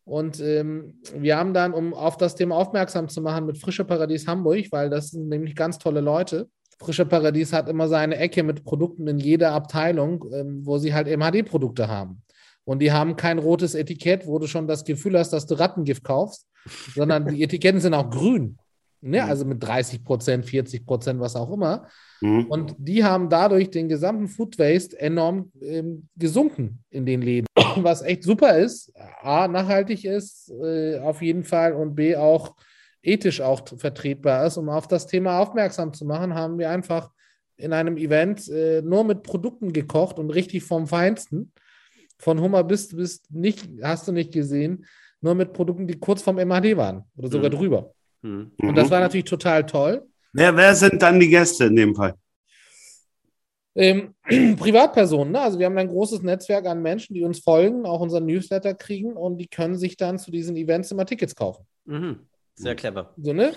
[0.04, 4.26] Und ähm, wir haben dann, um auf das Thema aufmerksam zu machen, mit Frische Paradies
[4.26, 6.48] Hamburg, weil das sind nämlich ganz tolle Leute.
[6.78, 11.08] Frische Paradies hat immer seine Ecke mit Produkten in jeder Abteilung, ähm, wo sie halt
[11.08, 12.22] MHD-Produkte haben.
[12.64, 16.04] Und die haben kein rotes Etikett, wo du schon das Gefühl hast, dass du Rattengift
[16.04, 16.46] kaufst,
[16.94, 18.56] sondern die Etiketten sind auch grün.
[19.02, 19.24] Ne?
[19.24, 21.86] Also mit 30 Prozent, 40 Prozent, was auch immer.
[22.20, 22.46] Mhm.
[22.46, 27.46] Und die haben dadurch den gesamten Food Waste enorm ähm, gesunken in den Läden.
[27.76, 32.54] Was echt super ist, A, nachhaltig ist, äh, auf jeden Fall, und B, auch
[33.02, 34.58] ethisch auch vertretbar ist.
[34.58, 37.10] Um auf das Thema aufmerksam zu machen, haben wir einfach
[37.56, 41.52] in einem Event äh, nur mit Produkten gekocht und richtig vom Feinsten.
[42.18, 44.84] Von Hummer bis, bis nicht, hast du nicht gesehen,
[45.22, 47.54] nur mit Produkten, die kurz vom MHD waren oder sogar Mhm.
[47.54, 47.94] drüber.
[48.22, 48.52] Hm.
[48.60, 50.06] Und das war natürlich total toll.
[50.32, 52.14] Wer, wer sind dann die Gäste in dem Fall?
[53.74, 54.14] Ähm,
[54.56, 55.40] Privatpersonen, ne?
[55.40, 59.12] also wir haben ein großes Netzwerk an Menschen, die uns folgen, auch unseren Newsletter kriegen
[59.12, 61.66] und die können sich dann zu diesen Events immer Tickets kaufen.
[61.84, 62.26] Mhm.
[62.56, 63.14] Sehr clever.
[63.16, 63.52] So, ne?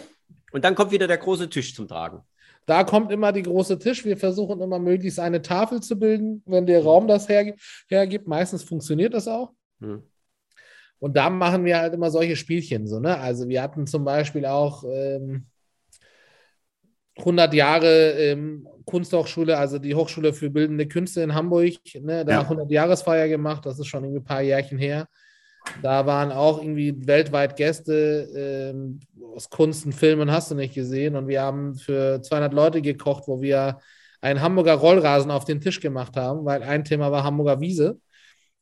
[0.52, 2.22] Und dann kommt wieder der große Tisch zum Tragen.
[2.66, 4.06] Da kommt immer die große Tisch.
[4.06, 8.28] Wir versuchen immer möglichst eine Tafel zu bilden, wenn der Raum das hergibt.
[8.28, 9.52] Meistens funktioniert das auch.
[9.82, 10.04] Hm.
[11.04, 12.88] Und da machen wir halt immer solche Spielchen.
[12.88, 13.18] So, ne?
[13.18, 15.48] Also wir hatten zum Beispiel auch ähm,
[17.18, 22.24] 100 Jahre ähm, Kunsthochschule, also die Hochschule für Bildende Künste in Hamburg, ne?
[22.24, 22.42] da Ja.
[22.44, 23.66] 100 Jahresfeier gemacht.
[23.66, 25.10] Das ist schon irgendwie ein paar Jährchen her.
[25.82, 29.02] Da waren auch irgendwie weltweit Gäste ähm,
[29.36, 31.18] aus Kunst und Filmen, hast du nicht gesehen.
[31.18, 33.80] Und wir haben für 200 Leute gekocht, wo wir
[34.22, 38.00] einen Hamburger Rollrasen auf den Tisch gemacht haben, weil ein Thema war Hamburger Wiese.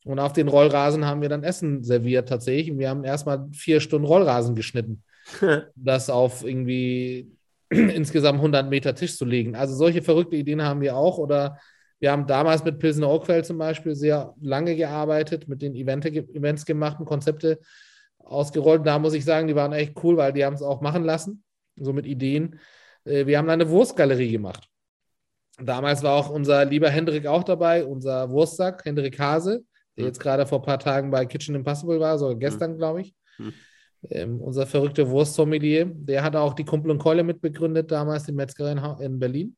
[0.03, 2.71] Und auf den Rollrasen haben wir dann Essen serviert tatsächlich.
[2.71, 5.03] Und wir haben erstmal vier Stunden Rollrasen geschnitten,
[5.75, 7.31] das auf irgendwie
[7.69, 9.55] insgesamt 100 Meter Tisch zu legen.
[9.55, 11.17] Also solche verrückte Ideen haben wir auch.
[11.17, 11.59] Oder
[11.99, 16.65] wir haben damals mit Pilsener Oakfeld zum Beispiel sehr lange gearbeitet, mit den Event Events
[16.65, 17.59] gemachten, Konzepte
[18.17, 18.85] ausgerollt.
[18.85, 21.43] Da muss ich sagen, die waren echt cool, weil die haben es auch machen lassen,
[21.75, 22.59] so mit Ideen.
[23.05, 24.67] Äh, Wir haben eine Wurstgalerie gemacht.
[25.59, 29.63] Damals war auch unser lieber Hendrik auch dabei, unser Wurstsack, Hendrik Hase,
[30.01, 30.13] der Hm.
[30.13, 33.15] jetzt gerade vor ein paar Tagen bei Kitchen Impossible war, so gestern, glaube ich.
[33.37, 33.53] Hm.
[34.09, 38.71] Ähm, unser verrückter Wurstsommelier, der hat auch die Kumpel und Keule mitbegründet, damals die Metzgerei
[38.71, 39.55] in Ha- in Berlin,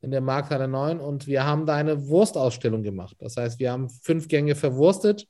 [0.00, 1.00] in der Markthalle 9.
[1.00, 3.16] Und wir haben da eine Wurstausstellung gemacht.
[3.20, 5.26] Das heißt, wir haben fünf Gänge verwurstet.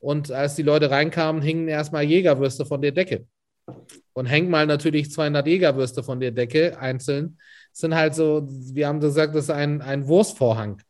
[0.00, 3.26] Und als die Leute reinkamen, hingen erstmal Jägerwürste von der Decke.
[4.12, 7.36] Und hängt mal natürlich 200 Jägerwürste von der Decke einzeln.
[7.72, 10.80] Das sind halt so, wir haben gesagt, das ist ein, ein Wurstvorhang.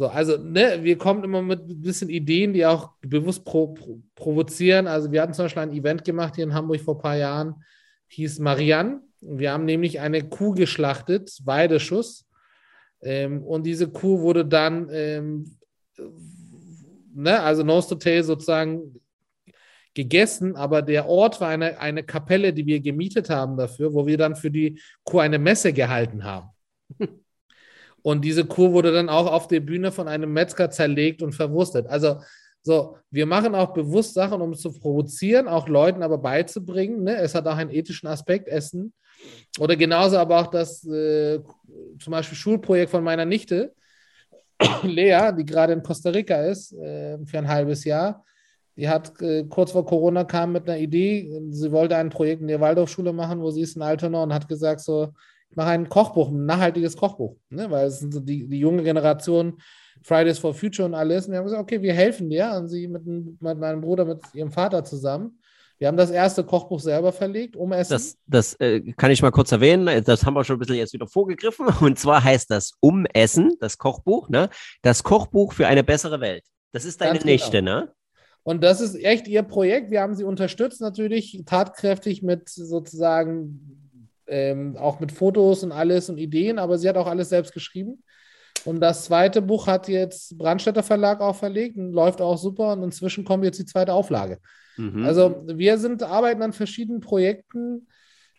[0.00, 4.00] So, also, ne, wir kommen immer mit ein bisschen Ideen, die auch bewusst pro, pro,
[4.14, 4.86] provozieren.
[4.86, 7.62] Also, wir hatten zum Beispiel ein Event gemacht hier in Hamburg vor ein paar Jahren,
[8.06, 9.02] hieß Marianne.
[9.20, 12.26] Wir haben nämlich eine Kuh geschlachtet, Weideschuss.
[13.02, 15.58] Ähm, und diese Kuh wurde dann, ähm,
[17.14, 19.02] ne, also Nose to Tail sozusagen
[19.92, 24.16] gegessen, aber der Ort war eine, eine Kapelle, die wir gemietet haben dafür, wo wir
[24.16, 26.48] dann für die Kuh eine Messe gehalten haben.
[28.02, 31.86] Und diese Kuh wurde dann auch auf der Bühne von einem Metzger zerlegt und verwurstet.
[31.86, 32.20] Also,
[32.62, 37.04] so, wir machen auch bewusst Sachen, um zu provozieren, auch Leuten aber beizubringen.
[37.04, 37.16] Ne?
[37.16, 38.92] Es hat auch einen ethischen Aspekt, Essen.
[39.58, 41.40] Oder genauso aber auch das äh,
[41.98, 43.74] zum Beispiel Schulprojekt von meiner Nichte,
[44.82, 48.24] Lea, die gerade in Costa Rica ist, äh, für ein halbes Jahr.
[48.76, 52.48] Die hat äh, kurz vor Corona kam mit einer Idee, sie wollte ein Projekt in
[52.48, 55.12] der Waldorfschule machen, wo sie ist in Altona und hat gesagt, so,
[55.50, 57.70] ich mache ein Kochbuch, ein nachhaltiges Kochbuch, ne?
[57.70, 59.60] weil es sind so die, die junge Generation,
[60.02, 61.26] Fridays for Future und alles.
[61.26, 62.52] Und wir haben gesagt, okay, wir helfen dir.
[62.56, 65.38] Und sie mit, mit meinem Bruder, mit ihrem Vater zusammen.
[65.78, 67.94] Wir haben das erste Kochbuch selber verlegt, um Essen.
[67.94, 70.04] Das, das äh, kann ich mal kurz erwähnen.
[70.04, 71.66] Das haben wir schon ein bisschen jetzt wieder vorgegriffen.
[71.80, 74.50] Und zwar heißt das Umessen, das Kochbuch, ne?
[74.82, 76.44] Das Kochbuch für eine bessere Welt.
[76.72, 77.32] Das ist deine Ganz genau.
[77.32, 77.92] Nichte, ne?
[78.42, 79.90] Und das ist echt ihr Projekt.
[79.90, 83.79] Wir haben sie unterstützt natürlich tatkräftig mit sozusagen
[84.30, 88.02] ähm, auch mit Fotos und alles und Ideen, aber sie hat auch alles selbst geschrieben.
[88.64, 92.72] Und das zweite Buch hat jetzt Brandstätter Verlag auch verlegt und läuft auch super.
[92.72, 94.38] Und inzwischen kommt jetzt die zweite Auflage.
[94.76, 95.04] Mhm.
[95.04, 97.86] Also wir sind, arbeiten an verschiedenen Projekten,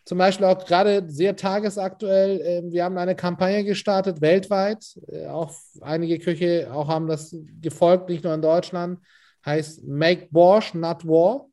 [0.04, 2.40] zum Beispiel auch gerade sehr tagesaktuell.
[2.40, 4.84] äh, Wir haben eine Kampagne gestartet weltweit.
[5.08, 8.98] Äh, Auch einige Köche auch haben das gefolgt, nicht nur in Deutschland.
[9.44, 11.46] Heißt Make Borscht, not War.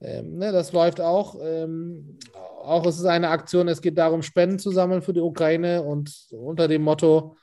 [0.00, 2.18] Ähm, ne, das läuft auch ähm,
[2.60, 6.12] auch es ist eine Aktion, es geht darum, Spenden zu sammeln für die Ukraine und
[6.30, 7.36] unter dem Motto,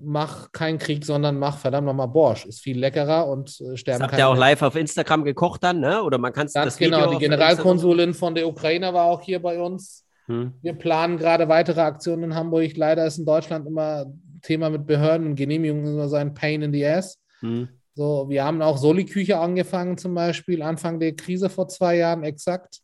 [0.00, 2.46] mach keinen Krieg, sondern mach verdammt nochmal Borsch.
[2.46, 5.80] Ist viel leckerer und äh, sterben Das habt ihr auch live auf Instagram gekocht dann,
[5.80, 6.02] ne?
[6.02, 9.20] Oder man kann es das Video genau, die auf Generalkonsulin von der Ukraine war auch
[9.20, 10.04] hier bei uns.
[10.26, 10.52] Hm.
[10.62, 12.76] Wir planen gerade weitere Aktionen in Hamburg.
[12.76, 14.06] Leider ist in Deutschland immer
[14.42, 17.18] Thema mit Behörden und Genehmigungen immer so ein Pain in the ass.
[17.40, 17.68] Hm.
[17.94, 22.80] So, wir haben auch Soli-Küche angefangen, zum Beispiel Anfang der Krise vor zwei Jahren exakt,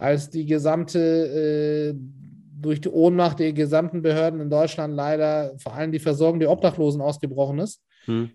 [0.00, 1.94] als die gesamte, äh,
[2.60, 7.00] durch die Ohnmacht der gesamten Behörden in Deutschland leider vor allem die Versorgung der Obdachlosen
[7.00, 7.82] ausgebrochen ist.
[8.06, 8.30] Hm.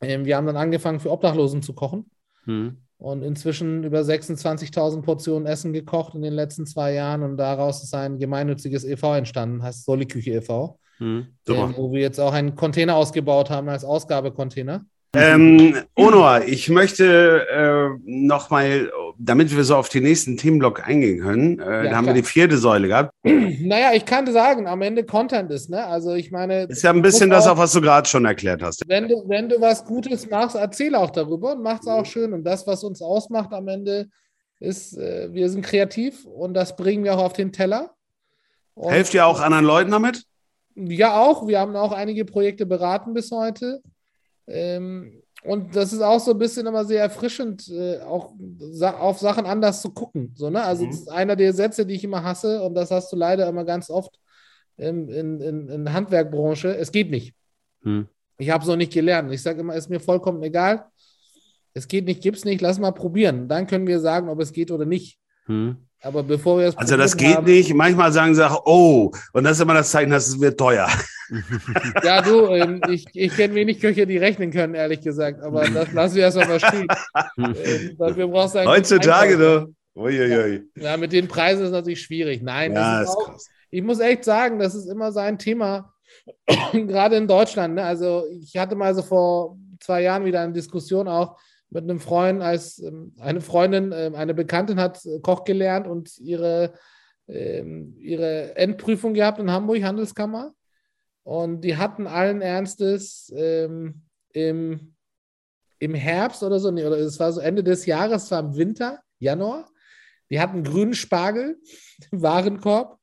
[0.00, 2.10] Ähm, wir haben dann angefangen, für Obdachlosen zu kochen
[2.44, 2.78] Hm.
[2.98, 7.94] und inzwischen über 26.000 Portionen Essen gekocht in den letzten zwei Jahren und daraus ist
[7.94, 9.14] ein gemeinnütziges e.V.
[9.14, 11.26] entstanden, heißt Soli-Küche e.V., Hm.
[11.48, 14.86] Ähm, wo wir jetzt auch einen Container ausgebaut haben als Ausgabecontainer.
[15.16, 21.58] Ähm, Onor, ich möchte äh, nochmal, damit wir so auf den nächsten Themenblock eingehen können,
[21.58, 22.14] äh, da haben wir klar.
[22.14, 23.10] die vierte Säule gehabt.
[23.58, 25.84] Naja, ich kann sagen, am Ende Content ist, ne?
[25.86, 28.62] Also ich meine, Ist ja ein bisschen das, auch- auch was du gerade schon erklärt
[28.62, 28.82] hast.
[28.86, 32.32] wenn du, wenn du was Gutes machst, erzähl auch darüber und mach's auch schön.
[32.32, 34.08] Und das, was uns ausmacht am Ende,
[34.60, 37.92] ist, äh, wir sind kreativ und das bringen wir auch auf den Teller.
[38.74, 40.24] Und Helft ihr auch anderen Leuten damit?
[40.74, 41.46] Ja, auch.
[41.48, 43.80] Wir haben auch einige Projekte beraten bis heute.
[44.46, 49.18] Ähm, und das ist auch so ein bisschen immer sehr erfrischend, äh, auch sa auf
[49.18, 50.32] Sachen anders zu gucken.
[50.34, 50.62] So, ne?
[50.62, 50.90] Also, Mhm.
[50.90, 53.64] das ist einer der Sätze, die ich immer hasse, und das hast du leider immer
[53.64, 54.18] ganz oft
[54.76, 56.76] in, in, in der Handwerkbranche.
[56.76, 57.34] Es geht nicht.
[57.82, 58.08] Hm.
[58.38, 59.32] Ich habe es noch nicht gelernt.
[59.32, 60.86] Ich sage immer, ist mir vollkommen egal.
[61.72, 63.48] Es geht nicht, gibt's nicht, lass mal probieren.
[63.48, 65.18] Dann können wir sagen, ob es geht oder nicht.
[65.46, 65.85] Hm.
[66.02, 67.72] Aber bevor wir es Also das geht haben- nicht.
[67.74, 70.88] Manchmal sagen sie auch, oh, und das ist immer das Zeichen, dass es wird teuer.
[72.04, 75.42] Ja, du, ähm, ich, ich kenne wenig Köche, die rechnen können, ehrlich gesagt.
[75.42, 76.86] Aber das lassen wir erstmal mal stehen.
[77.38, 78.32] Ähm,
[78.66, 79.74] Heutzutage, du.
[80.00, 80.62] Uiuiui.
[80.76, 82.42] Ja, mit den Preisen ist es natürlich schwierig.
[82.42, 83.46] Nein, Ja, das ist auch, krass.
[83.70, 85.92] ich muss echt sagen, das ist immer sein Thema,
[86.72, 87.74] gerade in Deutschland.
[87.74, 87.82] Ne?
[87.82, 91.38] Also ich hatte mal so vor zwei Jahren wieder eine Diskussion auch
[91.70, 96.18] mit einem Freund, als ähm, eine Freundin, ähm, eine Bekanntin hat äh, Koch gelernt und
[96.18, 96.74] ihre,
[97.28, 100.52] ähm, ihre Endprüfung gehabt in Hamburg, Handelskammer.
[101.22, 104.02] Und die hatten allen Ernstes ähm,
[104.32, 104.94] im,
[105.78, 108.56] im Herbst oder so, nee, oder es war so Ende des Jahres, es war im
[108.56, 109.68] Winter, Januar.
[110.30, 111.60] Die hatten grünen Spargel
[112.10, 112.98] im Warenkorb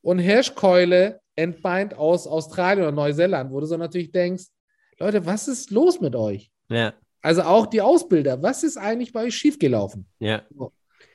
[0.00, 4.46] und Hirschkeule entbeint aus Australien oder Neuseeland, wo du so natürlich denkst,
[4.98, 6.50] Leute, was ist los mit euch?
[6.68, 10.06] Ja, Also auch die Ausbilder, was ist eigentlich bei euch schiefgelaufen?
[10.18, 10.42] ja.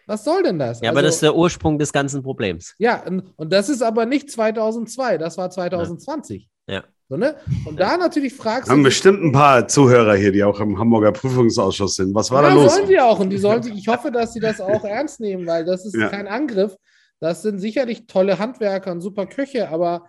[0.10, 0.80] Was soll denn das?
[0.80, 2.74] Ja, aber also, das ist der Ursprung des ganzen Problems.
[2.78, 6.50] ja, und, und das ist aber nicht 2002, das war 2020.
[6.65, 6.86] Ja.
[7.10, 7.36] So, ne?
[7.65, 10.80] Und da natürlich fragst Wir haben du, bestimmt ein paar Zuhörer hier, die auch im
[10.80, 12.15] Hamburger Prüfungsausschuss sind.
[12.15, 12.74] Was war ja, da los?
[12.76, 15.46] sollen sie auch und die sollen sich, ich hoffe, dass sie das auch ernst nehmen,
[15.46, 16.08] weil das ist Ja.
[16.08, 16.78] kein Angriff.
[17.20, 20.06] Das sind sicherlich tolle Handwerker und super Köche, aber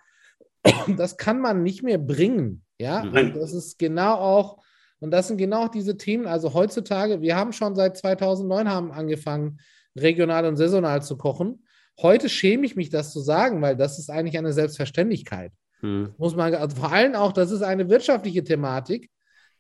[0.97, 2.65] das kann man nicht mehr bringen.
[2.79, 3.33] Ja, Nein.
[3.33, 4.59] und das ist genau auch,
[5.01, 6.27] und das sind genau diese Themen.
[6.27, 9.59] Also heutzutage, wir haben schon seit 2009 haben angefangen,
[9.97, 11.65] regional und saisonal zu kochen.
[12.01, 16.13] Heute schäme ich mich, das zu sagen, weil das ist eigentlich eine Selbstverständlichkeit Hm.
[16.19, 19.11] muss man, also vor allem auch, das ist eine wirtschaftliche Thematik,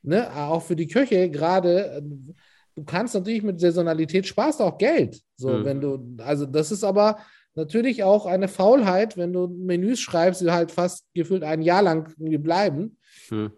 [0.02, 2.02] ne, auch für die Köche gerade.
[2.74, 5.20] Du kannst natürlich mit Saisonalität sparst auch Geld.
[5.36, 5.64] So, Mhm.
[5.64, 7.18] wenn du, also das ist aber
[7.54, 12.12] natürlich auch eine Faulheit, wenn du Menüs schreibst, die halt fast gefühlt ein Jahr lang
[12.18, 12.98] bleiben,
[13.28, 13.50] Hm.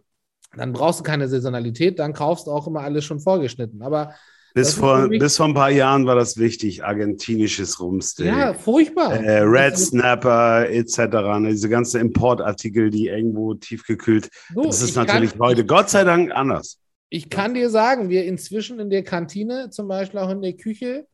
[0.56, 3.82] Dann brauchst du keine Saisonalität, dann kaufst du auch immer alles schon vorgeschnitten.
[3.82, 4.14] Aber
[4.52, 6.82] Bis vor, bis vor ein paar Jahren war das wichtig.
[6.84, 8.26] Argentinisches Rumsteak.
[8.26, 9.12] ja, furchtbar.
[9.14, 10.98] Äh, Red Snapper etc.
[11.38, 14.28] Ne, diese ganzen Importartikel, die irgendwo tiefgekühlt.
[14.52, 16.78] Du, Das ist ich kann- natürlich heute Gott sei Dank anders.
[17.10, 21.06] Ich kann dir sagen, wir inzwischen in der Kantine, zum Beispiel auch in der Küche,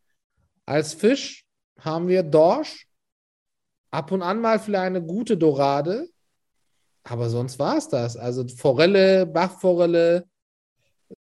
[0.64, 1.44] als Fisch
[1.81, 2.87] haben wir Dorsch,
[3.90, 6.09] ab und an mal vielleicht eine gute Dorade,
[7.09, 8.16] aber sonst war es das.
[8.16, 10.25] Also Forelle, Bachforelle.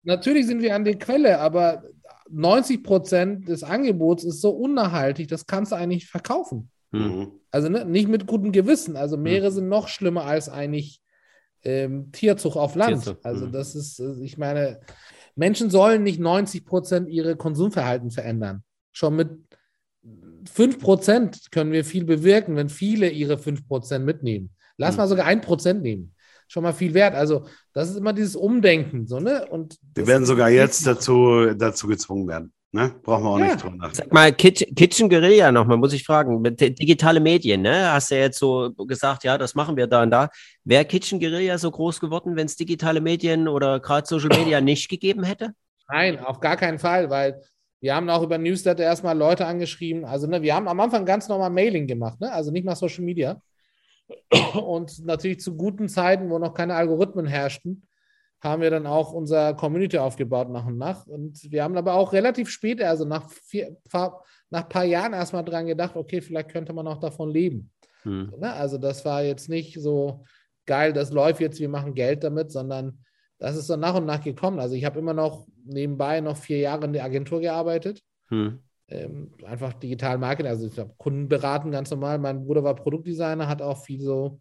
[0.02, 1.84] Natürlich sind wir an der Quelle, aber
[2.30, 6.70] 90 Prozent des Angebots ist so unnachhaltig, das kannst du eigentlich verkaufen.
[6.92, 7.00] Hm.
[7.00, 7.32] Mhm.
[7.50, 8.96] Also ne, nicht mit gutem Gewissen.
[8.96, 11.00] Also Meere sind noch schlimmer als eigentlich
[11.62, 13.04] ähm, Tierzucht auf Land.
[13.04, 13.52] Tierzucht, Also mhm.
[13.52, 14.80] das ist, äh, ich meine,
[15.36, 18.64] Menschen sollen nicht 90 Prozent ihre Konsumverhalten verändern.
[18.92, 19.30] Schon mit
[20.50, 24.50] 5 Prozent können wir viel bewirken, wenn viele ihre 5 Prozent mitnehmen.
[24.78, 24.98] Lass Mhm.
[24.98, 26.14] mal sogar 1 Prozent nehmen.
[26.46, 27.14] Schon mal viel wert.
[27.14, 29.06] Also das ist immer dieses Umdenken.
[29.06, 29.46] So, ne?
[29.50, 32.52] Und Wir werden sogar jetzt dazu, dazu gezwungen werden.
[32.72, 32.94] Ne?
[33.02, 33.44] Brauchen wir auch Ja.
[33.46, 33.96] nicht drüber nachdenken.
[33.96, 36.42] Sag mal, Kitchen, Kitchen Guerilla nochmal, muss ich fragen.
[36.42, 37.92] Digitale Medien, ne?
[37.92, 40.28] Hast du ja jetzt so gesagt, ja, das machen wir da und da.
[40.64, 44.88] Wäre Kitchen Guerilla so groß geworden, wenn es digitale Medien oder gerade Social Media nicht
[44.88, 45.52] gegeben hätte?
[45.90, 47.40] Nein, auf gar keinen Fall, weil
[47.80, 50.04] Wir haben auch über Newsletter erstmal Leute angeschrieben.
[50.04, 52.32] Also, ne, wir haben am Anfang ganz normal Mailing gemacht, ne?
[52.32, 53.40] also nicht mal Social Media.
[54.54, 57.86] Und natürlich zu guten Zeiten, wo noch keine Algorithmen herrschten,
[58.40, 61.06] haben wir dann auch unser Community aufgebaut nach und nach.
[61.06, 65.44] Und wir haben aber auch relativ spät, also nach, vier, nach ein paar Jahren erstmal
[65.44, 67.70] dran gedacht, okay, vielleicht könnte man auch davon leben.
[68.02, 68.32] Hm.
[68.38, 68.52] Ne?
[68.52, 70.24] Also das war jetzt nicht so
[70.66, 73.04] geil, das läuft jetzt, wir machen Geld damit, sondern
[73.38, 74.60] das ist so nach und nach gekommen.
[74.60, 78.02] Also ich habe immer noch nebenbei noch vier Jahre in der Agentur gearbeitet.
[78.28, 78.62] Hm.
[78.90, 82.18] Ähm, einfach digital Marketing, also ich habe Kunden beraten, ganz normal.
[82.18, 84.40] Mein Bruder war Produktdesigner, hat auch viel so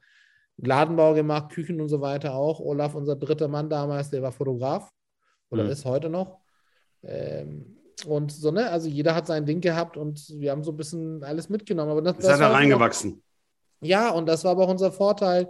[0.57, 2.59] Ladenbau gemacht, Küchen und so weiter auch.
[2.59, 4.91] Olaf, unser dritter Mann damals, der war Fotograf
[5.49, 5.69] oder hm.
[5.69, 6.39] ist heute noch.
[7.03, 10.77] Ähm, und so, ne, also jeder hat sein Ding gehabt und wir haben so ein
[10.77, 11.91] bisschen alles mitgenommen.
[11.91, 13.23] Aber das, das hat er reingewachsen.
[13.81, 15.47] ja, und das war aber auch unser Vorteil.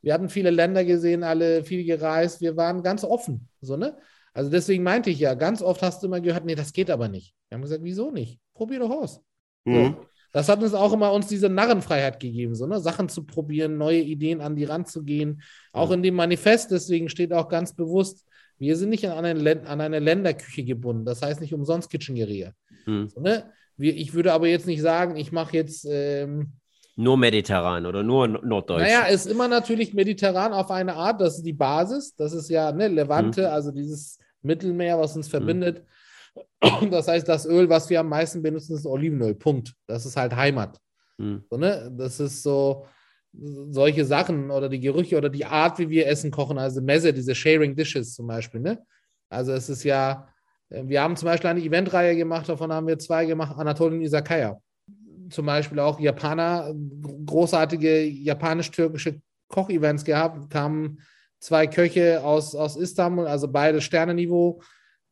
[0.00, 2.40] Wir hatten viele Länder gesehen, alle viel gereist.
[2.40, 3.48] Wir waren ganz offen.
[3.60, 3.96] So, ne?
[4.38, 7.08] Also deswegen meinte ich ja, ganz oft hast du immer gehört, nee, das geht aber
[7.08, 7.34] nicht.
[7.48, 8.38] Wir haben gesagt, wieso nicht?
[8.54, 9.20] Probier doch aus.
[9.64, 9.74] Mhm.
[9.74, 10.06] So.
[10.32, 12.78] Das hat uns auch immer uns diese Narrenfreiheit gegeben, so, ne?
[12.78, 15.42] Sachen zu probieren, neue Ideen an die Rand zu gehen.
[15.72, 19.80] Auch in dem Manifest, deswegen steht auch ganz bewusst, wir sind nicht an eine, an
[19.80, 21.04] eine Länderküche gebunden.
[21.04, 23.08] Das heißt nicht umsonst Kitchen Mhm.
[23.08, 23.50] So, ne?
[23.76, 26.52] wir, ich würde aber jetzt nicht sagen, ich mache jetzt ähm,
[26.94, 28.82] nur mediterran oder nur norddeutsch?
[28.82, 32.14] Naja, ist immer natürlich mediterran auf eine Art, das ist die Basis.
[32.16, 33.46] Das ist ja ne, Levante, mhm.
[33.46, 35.80] also dieses Mittelmeer, was uns verbindet.
[35.80, 35.84] Mhm.
[36.90, 39.34] Das heißt, das Öl, was wir am meisten benutzen, ist Olivenöl.
[39.34, 39.74] Punkt.
[39.86, 40.78] Das ist halt Heimat.
[41.18, 41.44] Mhm.
[41.50, 41.92] So, ne?
[41.96, 42.86] Das ist so
[43.32, 47.34] solche Sachen oder die Gerüche oder die Art, wie wir Essen kochen, also Messe, diese
[47.34, 48.60] Sharing Dishes zum Beispiel.
[48.60, 48.82] Ne?
[49.28, 50.28] Also es ist ja,
[50.70, 54.60] wir haben zum Beispiel eine Eventreihe gemacht, davon haben wir zwei gemacht, Anatolien Isakaya
[55.30, 56.74] zum Beispiel auch Japaner,
[57.26, 61.00] großartige japanisch-türkische Kochevents gehabt, kamen
[61.40, 64.60] zwei Köche aus, aus Istanbul, also beide Sterneniveau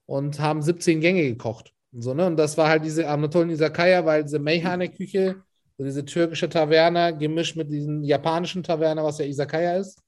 [0.07, 1.73] und haben 17 Gänge gekocht.
[1.93, 2.27] Und, so, ne?
[2.27, 5.43] und das war halt diese Anatolien Isakaya, weil diese Meyhane-Küche,
[5.79, 10.03] so diese türkische Taverne gemischt mit diesen japanischen Taverne, was ja Isakaya ist.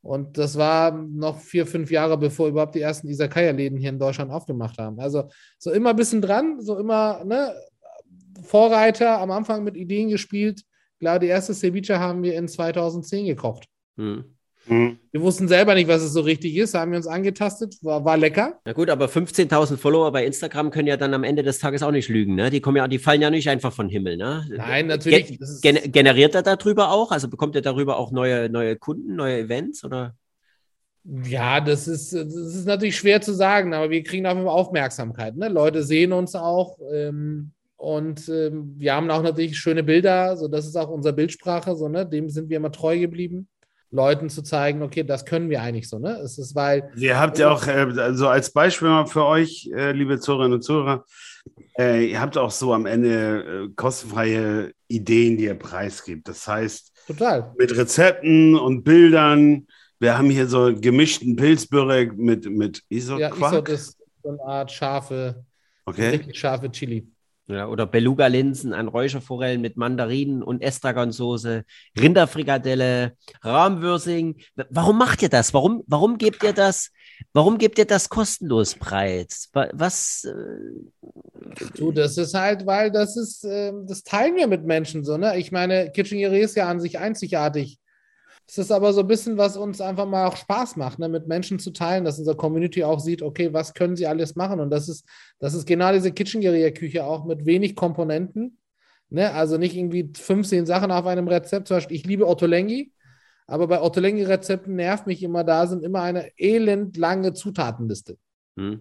[0.00, 4.30] Und das war noch vier, fünf Jahre, bevor überhaupt die ersten Isakaya-Läden hier in Deutschland
[4.30, 5.00] aufgemacht haben.
[5.00, 7.54] Also so immer ein bisschen dran, so immer, ne,
[8.42, 10.62] Vorreiter am Anfang mit Ideen gespielt.
[11.00, 13.66] Klar, die erste Ceviche haben wir in 2010 gekocht.
[13.96, 14.37] Hm.
[14.66, 14.98] Hm.
[15.10, 18.16] Wir wussten selber nicht, was es so richtig ist, haben wir uns angetastet, war, war
[18.16, 18.60] lecker.
[18.64, 21.90] Na gut, aber 15.000 Follower bei Instagram können ja dann am Ende des Tages auch
[21.90, 22.50] nicht lügen, ne?
[22.50, 24.46] Die kommen ja, die fallen ja nicht einfach von Himmel, ne?
[24.50, 25.38] Nein, natürlich.
[25.62, 27.10] Gen generiert er darüber auch?
[27.10, 30.14] Also bekommt er darüber auch neue, neue Kunden, neue Events oder?
[31.04, 34.54] Ja, das ist, das ist natürlich schwer zu sagen, aber wir kriegen auf jeden Fall
[34.54, 35.36] Aufmerksamkeit.
[35.36, 35.48] Ne?
[35.48, 36.78] Leute sehen uns auch.
[36.92, 41.76] Ähm, und ähm, wir haben auch natürlich schöne Bilder, so das ist auch unsere Bildsprache,
[41.76, 42.04] so, ne?
[42.04, 43.48] Dem sind wir immer treu geblieben.
[43.90, 46.18] Leuten zu zeigen, okay, das können wir eigentlich so, ne?
[46.22, 46.90] Es ist, weil.
[46.96, 50.62] Ihr habt ja auch, äh, also als Beispiel mal für euch, äh, liebe Zuhörerinnen und
[50.62, 51.04] Zuhörer,
[51.78, 56.28] äh, ihr habt auch so am Ende äh, kostenfreie Ideen, die ihr preisgibt.
[56.28, 57.54] Das heißt, Total.
[57.58, 59.66] mit Rezepten und Bildern.
[59.98, 63.40] Wir haben hier so gemischten Pilzbörek mit, mit Isot-Quark.
[63.40, 65.44] Ja, Isot ist so eine Art scharfe,
[65.86, 66.10] okay.
[66.10, 67.06] richtig scharfe Chili.
[67.50, 71.64] Ja, oder Beluga-Linsen an Räucherforellen mit Mandarinen und Estragonsoße,
[71.98, 74.36] Rinderfrikadelle, Rahmwürsing.
[74.68, 75.54] Warum macht ihr das?
[75.54, 76.90] Warum, warum gebt ihr das?
[77.32, 79.48] Warum gebt ihr das kostenlos preis?
[79.52, 80.24] Was?
[80.24, 85.16] Äh, du, das ist halt, weil das ist, äh, das teilen wir mit Menschen so,
[85.16, 85.38] ne?
[85.38, 87.78] Ich meine, Kitchen ist ja an sich einzigartig.
[88.50, 91.28] Es ist aber so ein bisschen, was uns einfach mal auch Spaß macht, ne, mit
[91.28, 94.58] Menschen zu teilen, dass unsere Community auch sieht, okay, was können sie alles machen?
[94.58, 95.06] Und das ist,
[95.38, 96.40] das ist genau diese Kitchen
[96.72, 98.56] Küche auch mit wenig Komponenten.
[99.10, 99.30] Ne?
[99.34, 101.68] Also nicht irgendwie 15 Sachen auf einem Rezept.
[101.68, 102.90] Zum Beispiel, ich liebe Ottolenghi,
[103.46, 108.16] aber bei Ottolenghi-Rezepten nervt mich immer, da sind immer eine elendlange Zutatenliste.
[108.56, 108.80] Hm.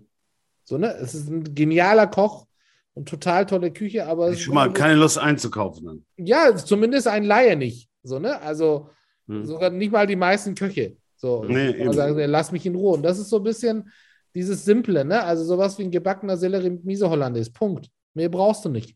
[0.64, 0.94] So, ne?
[0.94, 2.46] Es ist ein genialer Koch
[2.94, 4.32] und total tolle Küche, aber.
[4.32, 5.86] Ich schon mal keine Lust einzukaufen.
[5.86, 6.06] Dann.
[6.16, 7.90] Ja, zumindest ein Laie nicht.
[8.04, 8.42] So, ne?
[8.42, 8.90] Also
[9.28, 9.46] hm.
[9.46, 10.98] Sogar nicht mal die meisten Köche.
[11.16, 12.94] So, nee, sagen, lass mich in Ruhe.
[12.94, 13.92] Und das ist so ein bisschen
[14.36, 15.24] dieses Simple, ne?
[15.24, 17.52] Also sowas wie ein gebackener Sellerie mit Miese Hollandaise.
[17.52, 17.90] Punkt.
[18.14, 18.96] Mehr brauchst du nicht.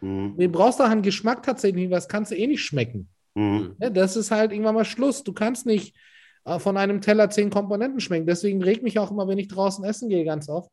[0.00, 0.34] Mhm.
[0.36, 3.08] Mehr brauchst du auch einen Geschmack tatsächlich, was kannst du eh nicht schmecken.
[3.34, 3.76] Mhm.
[3.78, 3.92] Ne?
[3.92, 5.22] Das ist halt irgendwann mal Schluss.
[5.22, 5.96] Du kannst nicht
[6.44, 8.26] äh, von einem Teller zehn Komponenten schmecken.
[8.26, 10.72] Deswegen regt mich auch immer, wenn ich draußen essen gehe, ganz oft,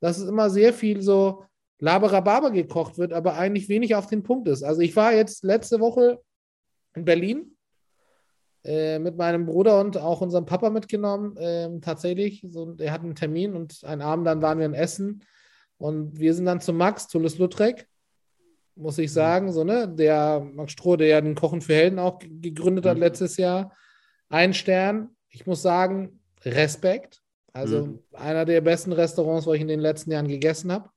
[0.00, 1.44] dass es immer sehr viel so
[1.80, 4.62] Laberababer gekocht wird, aber eigentlich wenig auf den Punkt ist.
[4.62, 6.20] Also ich war jetzt letzte Woche
[6.94, 7.55] in Berlin
[8.66, 12.44] äh, mit meinem Bruder und auch unserem Papa mitgenommen, äh, tatsächlich.
[12.48, 15.22] So, er hat einen Termin und einen Abend dann waren wir in Essen
[15.78, 17.86] und wir sind dann zu Max, Toulouse-Lautrec,
[18.74, 19.88] muss ich sagen, so, ne?
[19.88, 23.04] Der Max Stroh, der ja den Kochen für Helden auch gegründet hat mhm.
[23.04, 23.72] letztes Jahr.
[24.28, 25.10] Ein Stern.
[25.28, 27.22] Ich muss sagen, Respekt.
[27.52, 27.98] Also mhm.
[28.12, 30.90] einer der besten Restaurants, wo ich in den letzten Jahren gegessen habe.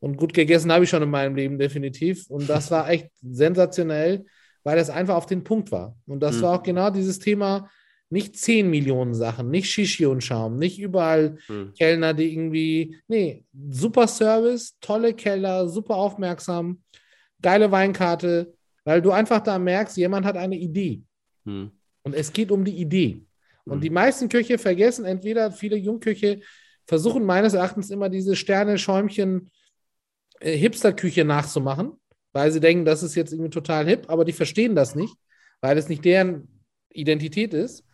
[0.00, 2.28] Und gut gegessen habe ich schon in meinem Leben definitiv.
[2.28, 4.26] Und das war echt sensationell,
[4.64, 5.96] weil es einfach auf den Punkt war.
[6.06, 6.42] Und das Mhm.
[6.42, 7.70] war auch genau dieses Thema,
[8.10, 11.72] nicht 10 Millionen Sachen, nicht Shishi und Schaum, nicht überall Hm.
[11.78, 16.82] Kellner, die irgendwie, nee, super Service, tolle Keller, super aufmerksam,
[17.42, 18.54] geile Weinkarte,
[18.84, 21.02] weil du einfach da merkst, jemand hat eine Idee.
[21.44, 21.70] Hm.
[22.02, 23.22] Und es geht um die Idee.
[23.64, 23.82] Und Mhm.
[23.82, 26.40] die meisten Köche vergessen entweder, viele Jungköche
[26.86, 29.50] versuchen meines Erachtens immer diese Sterne, Schäumchen,
[30.40, 31.92] äh, Hipster-Küche nachzumachen,
[32.34, 35.14] weil sie denken, das ist jetzt irgendwie total hip, aber die verstehen das nicht,
[35.62, 36.48] weil es nicht deren
[36.90, 37.84] Identität ist.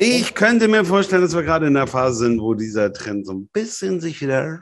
[0.00, 3.32] Ich könnte mir vorstellen, dass wir gerade in der Phase sind, wo dieser Trend so
[3.32, 4.60] ein bisschen sich wieder.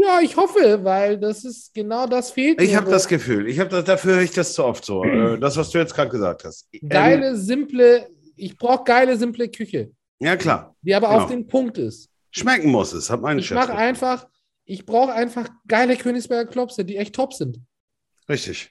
[0.00, 2.62] Ja, ich hoffe, weil das ist genau das fehlt.
[2.62, 3.48] Ich habe das Gefühl.
[3.48, 5.02] Ich habe das, dafür höre ich das zu oft so.
[5.04, 6.68] Äh, Das, was du jetzt gerade gesagt hast.
[6.72, 9.90] Ähm, geile, simple, ich brauche geile, simple Küche,
[10.20, 10.76] ja, klar.
[10.82, 11.22] die aber Genau.
[11.22, 12.08] auf den Punkt ist.
[12.30, 14.28] Schmecken muss es, hat mein Ich mache einfach,
[14.64, 17.58] ich brauche einfach geile Königsberger Klopse, die echt top sind.
[18.28, 18.70] Richtig.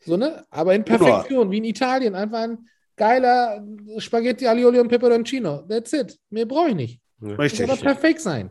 [0.00, 0.44] So, ne?
[0.50, 0.98] Aber in Genau.
[0.98, 2.14] Perfektion, wie in Italien.
[2.14, 3.64] Einfach ein geiler
[3.98, 5.62] Spaghetti Alioli und Peperoncino.
[5.62, 6.18] That's it.
[6.30, 7.00] Mehr brauche ich nicht.
[7.18, 7.68] Muss Richtig.
[7.70, 8.50] aber perfekt sein.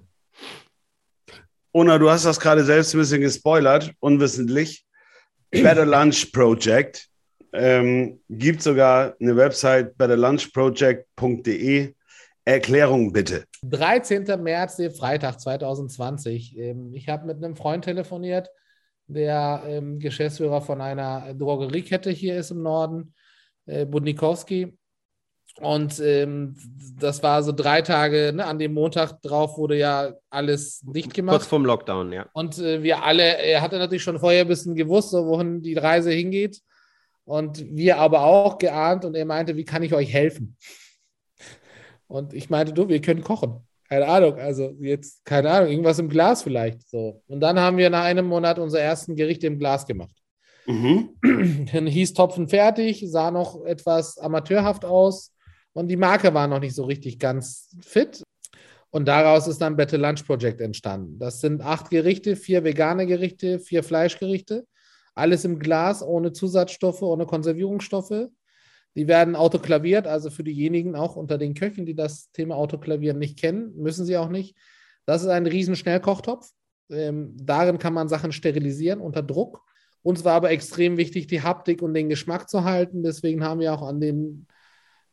[1.72, 4.86] Ona, du hast das gerade selbst ein bisschen gespoilert, unwissentlich.
[5.51, 7.07] Better Lunch Project.
[7.53, 11.93] Ähm, gibt sogar eine Website betterlunchproject.de.
[12.47, 13.45] Erklärung bitte.
[13.63, 14.26] 13.
[14.41, 16.57] März, Freitag 2020.
[16.57, 18.49] Ähm, ich habe mit einem Freund telefoniert,
[19.07, 23.13] der ähm, Geschäftsführer von einer Drogeriekette hier ist im Norden,
[23.65, 24.77] äh, Budnikowski.
[25.61, 26.57] Und ähm,
[26.99, 31.37] das war so drei Tage, ne, an dem Montag drauf wurde ja alles dicht gemacht.
[31.37, 32.27] Kurz vorm Lockdown, ja.
[32.33, 35.75] Und äh, wir alle, er hatte natürlich schon vorher ein bisschen gewusst, so, wohin die
[35.75, 36.61] Reise hingeht.
[37.23, 40.57] Und wir aber auch geahnt und er meinte, wie kann ich euch helfen?
[42.07, 43.65] Und ich meinte, du, wir können kochen.
[43.88, 46.88] Keine Ahnung, also jetzt, keine Ahnung, irgendwas im Glas vielleicht.
[46.89, 47.21] So.
[47.27, 50.15] Und dann haben wir nach einem Monat unser ersten Gericht im Glas gemacht.
[50.65, 51.09] Mhm.
[51.71, 55.31] Dann hieß Topfen fertig, sah noch etwas amateurhaft aus
[55.73, 58.23] und die Marke war noch nicht so richtig ganz fit.
[58.89, 61.19] Und daraus ist dann Battle Lunch Project entstanden.
[61.19, 64.65] Das sind acht Gerichte, vier vegane Gerichte, vier Fleischgerichte.
[65.13, 68.29] Alles im Glas, ohne Zusatzstoffe, ohne Konservierungsstoffe.
[68.95, 73.37] Die werden autoklaviert, also für diejenigen auch unter den Köchen, die das Thema Autoklavieren nicht
[73.37, 74.55] kennen, müssen sie auch nicht.
[75.05, 76.49] Das ist ein riesen Schnellkochtopf.
[76.89, 79.61] Ähm, darin kann man Sachen sterilisieren unter Druck.
[80.01, 83.03] Uns war aber extrem wichtig, die Haptik und den Geschmack zu halten.
[83.03, 84.47] Deswegen haben wir auch an den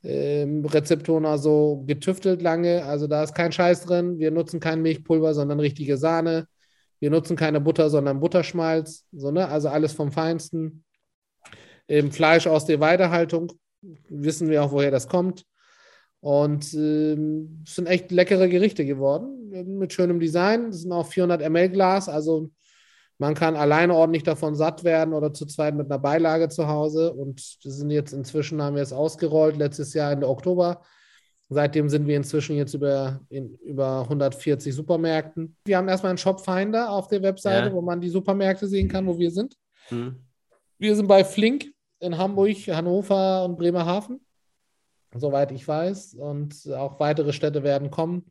[0.04, 2.84] ähm, Rezeptoren also getüftelt lange.
[2.84, 4.18] Also da ist kein Scheiß drin.
[4.18, 6.46] Wir nutzen kein Milchpulver, sondern richtige Sahne.
[7.00, 9.06] Wir nutzen keine Butter, sondern Butterschmalz.
[9.12, 9.48] So, ne?
[9.48, 10.84] Also alles vom Feinsten.
[11.88, 13.52] Ähm, Fleisch aus der Weidehaltung.
[14.08, 15.44] Wissen wir auch, woher das kommt.
[16.20, 19.50] Und ähm, es sind echt leckere Gerichte geworden.
[19.78, 20.70] Mit schönem Design.
[20.70, 22.08] Das sind auch 400 ml Glas.
[22.08, 22.50] Also
[23.18, 27.12] man kann alleine ordentlich davon satt werden oder zu zweit mit einer Beilage zu Hause.
[27.12, 30.82] Und wir sind jetzt inzwischen, haben wir es ausgerollt, letztes Jahr Ende Oktober.
[31.48, 35.56] Seitdem sind wir inzwischen jetzt über, in, über 140 Supermärkten.
[35.64, 37.74] Wir haben erstmal einen Shopfinder auf der Webseite, Ja.
[37.74, 39.56] wo man die Supermärkte sehen kann, wo wir sind.
[39.88, 40.16] Hm.
[40.78, 41.71] Wir sind bei Flink
[42.02, 44.20] in Hamburg, Hannover und Bremerhaven,
[45.14, 46.14] soweit ich weiß.
[46.14, 48.30] Und auch weitere Städte werden kommen.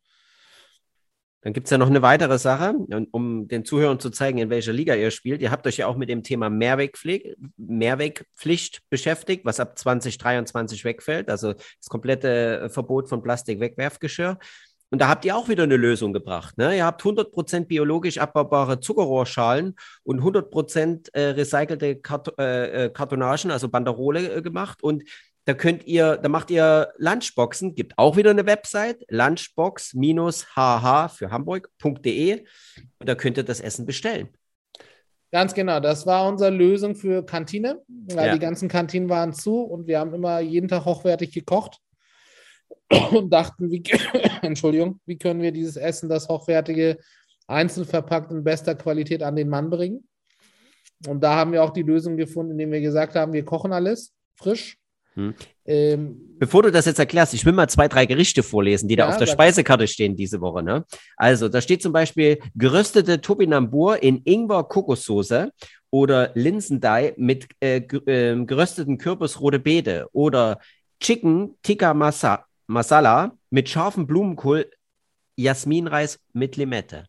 [1.44, 2.76] Dann gibt es ja noch eine weitere Sache,
[3.12, 5.42] um den Zuhörern zu zeigen, in welcher Liga ihr spielt.
[5.42, 11.32] Ihr habt euch ja auch mit dem Thema Mehrwegpflicht, Mehrwegpflicht beschäftigt, was ab 2023 wegfällt.
[11.32, 14.38] Also das komplette Verbot von Plastik-Wegwerfgeschirr.
[14.92, 16.58] Und da habt ihr auch wieder eine Lösung gebracht.
[16.58, 16.76] Ne?
[16.76, 23.70] Ihr habt 100% biologisch abbaubare Zuckerrohrschalen und 100% äh, recycelte Kart äh, äh, Kartonagen, also
[23.70, 24.84] Banderole äh, gemacht.
[24.84, 25.04] Und
[25.46, 32.44] da könnt ihr, da macht ihr Lunchboxen, gibt auch wieder eine Website, lunchbox-hh für Hamburg.de
[33.00, 34.28] und da könnt ihr das Essen bestellen.
[35.32, 37.82] Ganz genau, das war unsere Lösung für Kantine,
[38.14, 38.34] weil Ja.
[38.34, 41.78] die ganzen Kantinen waren zu und wir haben immer jeden Tag hochwertig gekocht
[43.12, 43.84] und dachten, wie,
[44.42, 46.98] Entschuldigung, wie können wir dieses Essen, das hochwertige,
[47.48, 50.08] einzeln verpackt in bester Qualität an den Mann bringen?
[51.08, 54.14] Und da haben wir auch die Lösung gefunden, indem wir gesagt haben, wir kochen alles
[54.36, 54.78] frisch.
[55.14, 55.34] Hm.
[55.66, 59.06] Ähm, Bevor du das jetzt erklärst, ich will mal zwei, drei Gerichte vorlesen, die da
[59.06, 59.28] Ja, auf der.
[59.28, 60.64] Speisekarte stehen diese Woche.
[60.64, 60.86] Ne?
[61.18, 65.52] Also, da steht zum Beispiel geröstete Topinambur in Ingwer-Kokossoße
[65.90, 70.60] oder Linsendei mit äh, ähm, gerösteten Kürbis rote Beete oder
[71.02, 74.70] Chicken Tikka Masa Masala mit scharfem Blumenkohl,
[75.36, 77.06] Jasminreis mit Limette.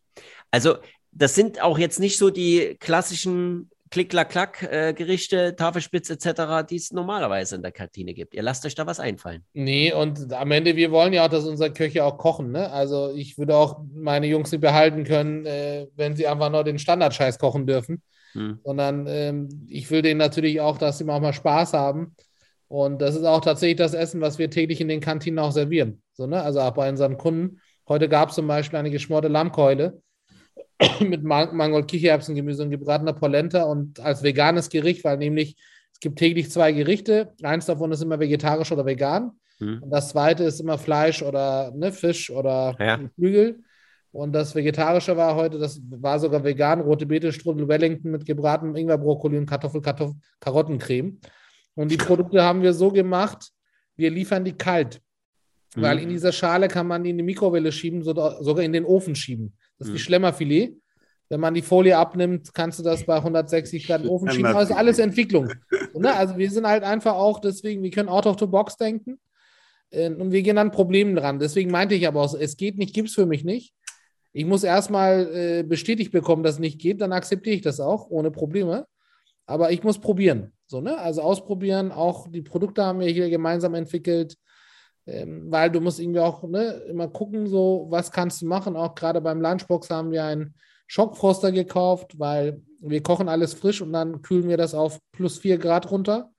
[0.50, 0.76] Also,
[1.12, 7.62] das sind auch jetzt nicht so die klassischen Klick-Klack-Klack-Gerichte, Tafelspitze etc., die es normalerweise in
[7.62, 8.34] der Kantine gibt.
[8.34, 9.44] Ihr lasst euch da was einfallen.
[9.52, 12.52] Nee, und am Ende, wir wollen ja auch, dass unsere Köche auch kochen.
[12.52, 12.70] Ne?
[12.70, 16.78] Also ich würde auch meine Jungs nicht behalten können, äh, wenn sie einfach nur den
[16.78, 18.02] Standardscheiß kochen dürfen.
[18.32, 18.60] Hm.
[18.64, 22.16] Sondern ähm, ich will denen natürlich auch, dass sie auch mal Spaß haben.
[22.72, 26.00] Und das ist auch tatsächlich das Essen, was wir täglich in den Kantinen auch servieren.
[26.14, 26.40] So, ne?
[26.40, 27.60] Also auch bei unseren Kunden.
[27.86, 30.00] Heute gab es zum Beispiel eine geschmorte Lammkeule
[31.00, 35.58] mit Mangold, Kichererbsengemüse und gebratener Polenta und als veganes Gericht, weil nämlich
[35.92, 37.34] es gibt täglich zwei Gerichte.
[37.42, 39.32] Eins davon ist immer vegetarisch oder vegan.
[39.58, 39.82] Hm.
[39.82, 42.98] Und das zweite ist immer Fleisch oder ne, Fisch oder ja.
[43.16, 43.58] Flügel.
[44.12, 48.76] Und das Vegetarische war heute, das war sogar vegan, rote Beete, Strudel Wellington mit gebratenem
[48.76, 51.20] Ingwerbrokkoli und Kartoffel, Kartoffel, Karottencreme.
[51.74, 53.50] Und die Produkte haben wir so gemacht,
[53.96, 55.00] wir liefern die kalt.
[55.74, 55.82] Mhm.
[55.82, 59.14] Weil in dieser Schale kann man die in die Mikrowelle schieben, sogar in den Ofen
[59.14, 59.56] schieben.
[59.78, 59.96] Das ist mhm.
[59.96, 60.76] wie Schlemmerfilet.
[61.28, 64.52] Wenn man die Folie abnimmt, kannst du das bei 160 Grad in den Ofen schieben.
[64.52, 65.50] Das ist alles Entwicklung.
[65.94, 66.12] Ne?
[66.14, 69.18] Also wir sind halt einfach auch deswegen, wir können out of the box denken.
[69.90, 71.38] Äh, und wir gehen an Problemen dran.
[71.38, 73.72] Deswegen meinte ich aber auch, es geht nicht, gibt es für mich nicht.
[74.34, 78.08] Ich muss erstmal äh, bestätigt bekommen, dass es nicht geht, dann akzeptiere ich das auch
[78.08, 78.86] ohne Probleme.
[79.46, 80.52] Aber ich muss probieren.
[80.72, 80.98] So, ne?
[80.98, 81.92] Also ausprobieren.
[81.92, 84.38] Auch die Produkte haben wir hier gemeinsam entwickelt.
[85.06, 88.74] Ähm, weil du musst irgendwie auch ne, immer gucken, so was kannst du machen.
[88.74, 90.54] Auch gerade beim Lunchbox haben wir einen
[90.86, 95.58] Schockfroster gekauft, weil wir kochen alles frisch und dann kühlen wir das auf plus 4
[95.58, 96.30] Grad runter,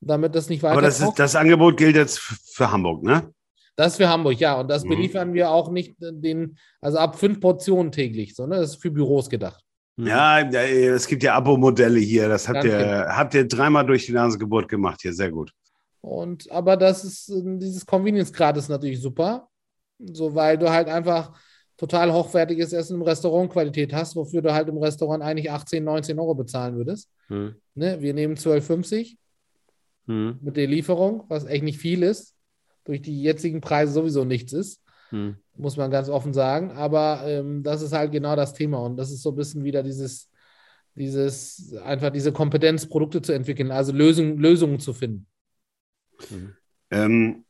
[0.00, 0.74] damit das nicht weiter.
[0.74, 3.32] Aber das, ist, das Angebot gilt jetzt für Hamburg, ne?
[3.74, 4.60] Das ist für Hamburg, ja.
[4.60, 4.90] Und das mhm.
[4.90, 9.28] beliefern wir auch nicht den, also ab fünf Portionen täglich, sondern das ist für Büros
[9.28, 9.63] gedacht.
[9.96, 10.06] Mhm.
[10.06, 12.28] Ja, es gibt ja Abo-Modelle hier.
[12.28, 15.12] Das habt ihr, habt ihr dreimal durch die Nasengeburt gemacht hier.
[15.12, 15.52] Sehr gut.
[16.00, 19.48] Und aber das ist, dieses Convenience-Grad ist natürlich super.
[19.98, 21.32] So, weil du halt einfach
[21.76, 26.18] total hochwertiges Essen im Restaurant Qualität hast, wofür du halt im Restaurant eigentlich 18, 19
[26.18, 27.10] Euro bezahlen würdest.
[27.28, 27.54] Hm.
[27.74, 28.00] Ne?
[28.00, 29.16] Wir nehmen 12,50
[30.06, 30.38] hm.
[30.42, 32.34] mit der Lieferung, was echt nicht viel ist.
[32.84, 34.82] Durch die jetzigen Preise sowieso nichts ist.
[35.10, 35.36] Hm.
[35.56, 36.72] Muss man ganz offen sagen.
[36.72, 38.78] Aber ähm, das ist halt genau das Thema.
[38.78, 40.30] Und das ist so ein bisschen wieder dieses,
[40.94, 45.26] dieses, einfach diese Kompetenz, Produkte zu entwickeln, also Lösung, Lösungen zu finden.
[46.30, 46.56] Mhm.
[46.90, 47.44] Ähm,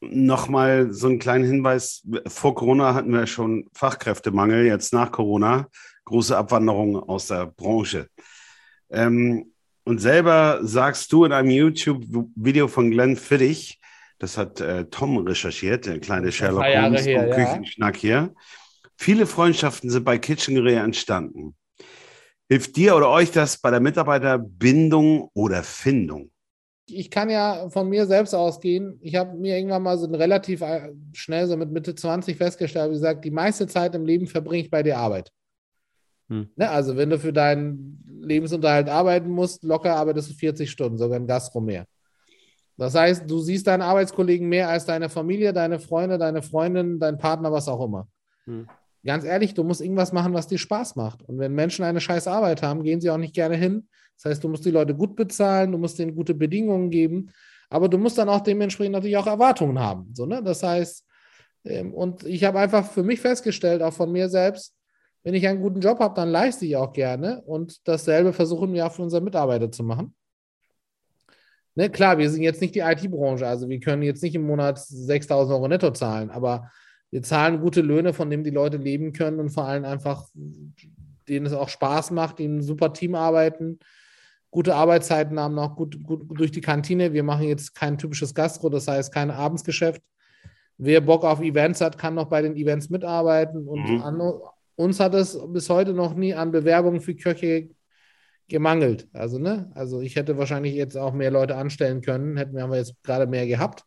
[0.00, 2.06] Nochmal so einen kleinen Hinweis.
[2.28, 5.66] Vor Corona hatten wir schon Fachkräftemangel, jetzt nach Corona
[6.08, 8.08] große Abwanderung aus der Branche.
[8.90, 9.52] Ähm,
[9.84, 13.78] und selber sagst du in einem YouTube-Video von Glenn Fittich,
[14.18, 17.34] das hat äh, Tom recherchiert, der kleine Sherlock Holmes her, vom ja.
[17.34, 18.34] Küchenschnack hier.
[18.96, 21.54] Viele Freundschaften sind bei Kitchen entstanden.
[22.48, 26.30] Hilft dir oder euch das bei der Mitarbeiterbindung oder Findung?
[26.90, 28.98] ich kann ja von mir selbst ausgehen.
[29.02, 32.94] Ich habe mir irgendwann mal so relativ äh, schnell, so mit Mitte 20 festgestellt, wie
[32.94, 35.30] gesagt, die meiste Zeit im Leben verbringe ich bei der Arbeit.
[36.28, 36.48] Hm.
[36.56, 41.18] Ne, also, wenn du für deinen Lebensunterhalt arbeiten musst, locker arbeitest du 40 Stunden, sogar
[41.18, 41.86] in Gastro mehr.
[42.78, 47.18] Das heißt, du siehst deinen Arbeitskollegen mehr als deine Familie, deine Freunde, deine Freundin, dein
[47.18, 48.08] Partner, was auch immer.
[48.44, 48.68] Hm.
[49.04, 51.22] Ganz ehrlich, du musst irgendwas machen, was dir Spaß macht.
[51.22, 54.44] Und wenn Menschen eine scheiß Arbeit haben, gehen sie auch nicht gerne hin, das heißt,
[54.44, 57.30] du musst die Leute gut bezahlen, du musst denen gute Bedingungen geben,
[57.70, 60.12] aber du musst dann auch dementsprechend natürlich auch Erwartungen haben.
[60.12, 60.42] So, ne?
[60.42, 61.04] Das heißt,
[61.64, 64.74] ähm, und ich habe einfach für mich festgestellt, auch von mir selbst,
[65.22, 68.86] wenn ich einen guten Job habe, dann leiste ich auch gerne und dasselbe versuchen wir
[68.86, 70.14] auch für unsere Mitarbeiter zu machen.
[71.78, 74.80] Ne, klar, wir sind jetzt nicht die IT-Branche, also wir können jetzt nicht im Monat
[74.80, 76.72] 6000 Euro netto zahlen, aber
[77.12, 80.26] wir zahlen gute Löhne, von denen die Leute leben können und vor allem einfach,
[81.28, 83.78] denen es auch Spaß macht, die ein super Team arbeiten,
[84.50, 87.12] gute Arbeitszeiten haben, noch gut, gut durch die Kantine.
[87.12, 90.02] Wir machen jetzt kein typisches Gastro, das heißt kein Abendsgeschäft.
[90.78, 93.68] Wer Bock auf Events hat, kann noch bei den Events mitarbeiten.
[93.68, 94.02] Und mhm.
[94.02, 94.32] an,
[94.74, 97.68] uns hat es bis heute noch nie an Bewerbungen für Köche
[98.48, 99.08] gemangelt.
[99.12, 99.70] Also, ne?
[99.74, 103.26] Also ich hätte wahrscheinlich jetzt auch mehr Leute anstellen können, hätten wir aber jetzt gerade
[103.26, 103.84] mehr gehabt.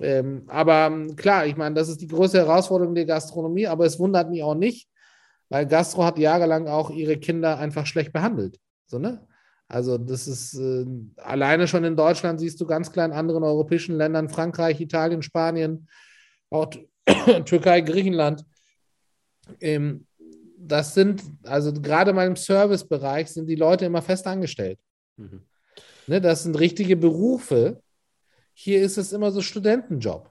[0.00, 4.30] Ähm, aber klar, ich meine, das ist die größte Herausforderung der Gastronomie, aber es wundert
[4.30, 4.88] mich auch nicht,
[5.48, 8.58] weil Gastro hat jahrelang auch ihre Kinder einfach schlecht behandelt.
[8.86, 9.26] So, ne?
[9.68, 10.84] Also das ist äh,
[11.16, 15.88] alleine schon in Deutschland siehst du ganz klar in anderen europäischen Ländern, Frankreich, Italien, Spanien,
[16.50, 16.70] auch
[17.44, 18.44] Türkei, Griechenland.
[19.60, 20.06] Ähm,
[20.66, 24.78] das sind, also gerade mal im Servicebereich sind die Leute immer fest angestellt.
[25.16, 25.42] Mhm.
[26.06, 27.82] Ne, das sind richtige Berufe.
[28.52, 30.30] Hier ist es immer so Studentenjob.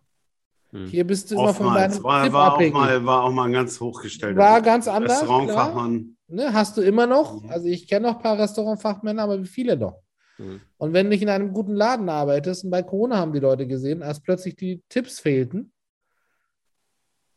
[0.72, 0.88] Hm.
[0.88, 1.60] Hier bist du Oftmals.
[1.60, 4.36] immer von deinem war, war, auch mal, war auch mal ganz hochgestellt.
[4.36, 5.22] War ganz anders.
[5.22, 6.18] Restaurantfachmann.
[6.28, 7.44] Ne, hast du immer noch.
[7.44, 7.50] Mhm.
[7.50, 10.02] Also ich kenne noch ein paar Restaurantfachmänner, aber wie viele noch?
[10.38, 10.62] Mhm.
[10.78, 13.68] Und wenn du nicht in einem guten Laden arbeitest, und bei Corona haben die Leute
[13.68, 15.72] gesehen, als plötzlich die Tipps fehlten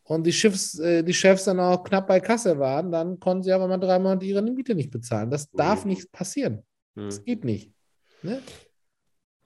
[0.09, 3.53] und die, Schiffs, äh, die Chefs dann auch knapp bei Kasse waren, dann konnten sie
[3.53, 5.31] aber mal drei Monate ihre Miete nicht bezahlen.
[5.31, 5.91] Das darf Mhm.
[5.91, 6.65] nicht passieren.
[6.97, 7.07] Hm.
[7.07, 7.73] Das geht nicht.
[8.23, 8.41] Ne?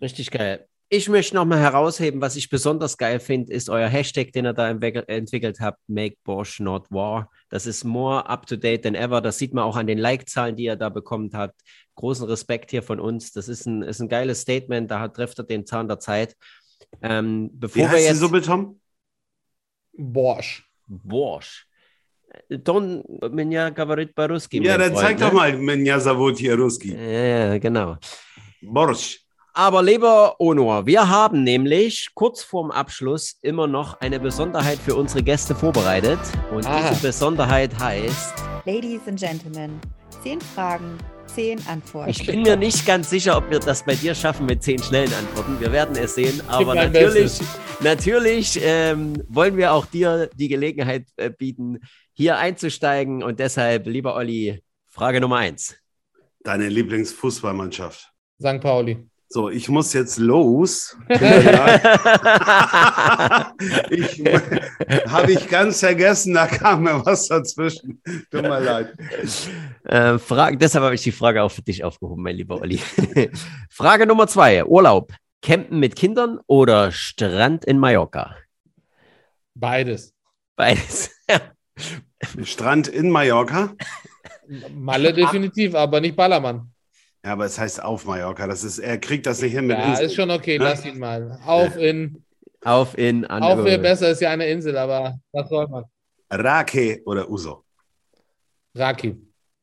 [0.01, 0.67] Richtig geil.
[0.89, 4.69] Ich möchte nochmal herausheben, was ich besonders geil finde, ist euer Hashtag, den ihr da
[4.69, 7.31] entwickelt, habt, Make Bosch Not War.
[7.49, 9.23] Das ist more up to date than ever.
[9.23, 11.59] Das sieht man auch an den Like-Zahlen, die ihr da bekommen habt.
[11.95, 13.33] Großen Respekt hier von uns.
[13.33, 14.91] Das ist ein, ist ein geiles Statement.
[14.91, 16.37] Da hat- trifft er den Zahn der Zeit.
[17.01, 18.19] Ähm, Wie bevor wir heißt die jetzt.
[18.19, 18.79] Suppe, Tom?
[19.93, 20.65] Bosch.
[20.87, 21.67] Bosch.
[22.49, 24.63] Don Minja Gavarit Baruski.
[24.65, 25.27] Ja, dann zeig ne?
[25.27, 26.95] doch mal Menja Savoti Ruski.
[26.95, 27.97] Ja, ja, genau.
[28.63, 29.21] Borsch.
[29.55, 35.23] Aber lieber Onor, wir haben nämlich kurz vorm Abschluss immer noch eine Besonderheit für unsere
[35.23, 36.19] Gäste vorbereitet.
[36.51, 36.89] Und Aha.
[36.89, 38.33] diese Besonderheit heißt,
[38.65, 39.79] Ladies and Gentlemen,
[40.23, 40.97] zehn Fragen,
[41.35, 42.11] zehn Antworten.
[42.11, 45.13] ich bin mir nicht ganz sicher, ob wir das bei dir schaffen mit zehn schnellen
[45.15, 45.61] Antworten.
[45.61, 46.43] Wir werden es sehen.
[46.49, 47.49] Aber natürlich, Bestes.
[47.81, 51.81] natürlich ähm, wollen wir auch dir die Gelegenheit äh, bieten,
[52.13, 53.23] hier einzusteigen.
[53.23, 55.75] Und deshalb, lieber Olli, Frage Nummer eins.
[56.45, 58.13] Deine Lieblingsfußballmannschaft.
[58.41, 58.61] St.
[58.61, 58.99] Pauli.
[59.29, 60.97] So, ich muss jetzt los.
[63.91, 64.23] Ich
[65.09, 68.03] habe ich ganz vergessen, da kam mir was dazwischen.
[68.31, 68.95] Tut mir leid.
[69.93, 72.79] Äh, Frage, deshalb habe ich die Frage auch für dich aufgehoben, mein lieber Olli.
[73.71, 75.13] Frage Nummer zwei: Urlaub.
[75.43, 78.37] Campen mit Kindern oder Strand in Mallorca?
[79.55, 80.15] Beides.
[80.57, 81.11] Beides.
[82.45, 83.75] Strand in Mallorca.
[84.73, 86.73] Malle definitiv, aber nicht Ballermann.
[87.23, 88.47] Ja, aber es heißt auf Mallorca.
[88.47, 90.07] Das ist, er kriegt das nicht hin mit Ja, Insel.
[90.07, 90.65] ist schon okay, Ne?
[90.65, 91.39] lass ihn mal.
[91.45, 92.25] Auf in,
[92.65, 93.65] Auf in auf andere.
[93.67, 95.85] wäre besser, ist ja eine Insel, aber was soll man?
[96.31, 97.65] Rake oder Uso.
[98.75, 99.17] Raki.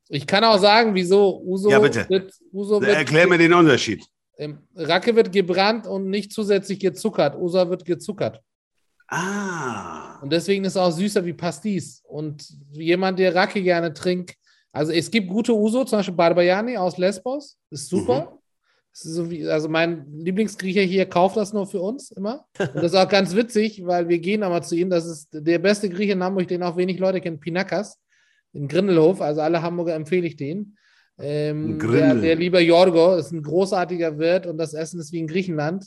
[0.09, 2.09] Ich kann auch sagen, wieso Uso Ja, bitte.
[2.09, 4.03] wird, Uso wird, Erklär mir den Unterschied.
[4.37, 7.35] ähm, Rake wird gebrannt und nicht zusätzlich gezuckert.
[7.37, 8.41] Uso wird gezuckert.
[9.07, 10.19] Ah.
[10.21, 12.01] Und deswegen ist es auch süßer wie Pastis.
[12.07, 14.35] Und jemand, der Raki gerne trinkt,
[14.71, 18.37] also es gibt gute Uso, zum Beispiel Barbayani aus Lesbos, ist super.
[18.91, 22.45] Das ist so wie, also mein Lieblingsgriecher hier kauft das nur für uns immer.
[22.59, 24.89] Und das ist auch ganz witzig, weil wir gehen aber zu ihm.
[24.89, 27.97] Das ist der beste Grieche in Hamburg, den auch wenig Leute kennen, Pinakas
[28.53, 29.21] in Grindelhof.
[29.21, 30.77] Also alle Hamburger empfehle ich den.
[31.17, 35.27] Ähm, der, der lieber Jorgo ist ein großartiger Wirt und das Essen ist wie in
[35.27, 35.85] Griechenland.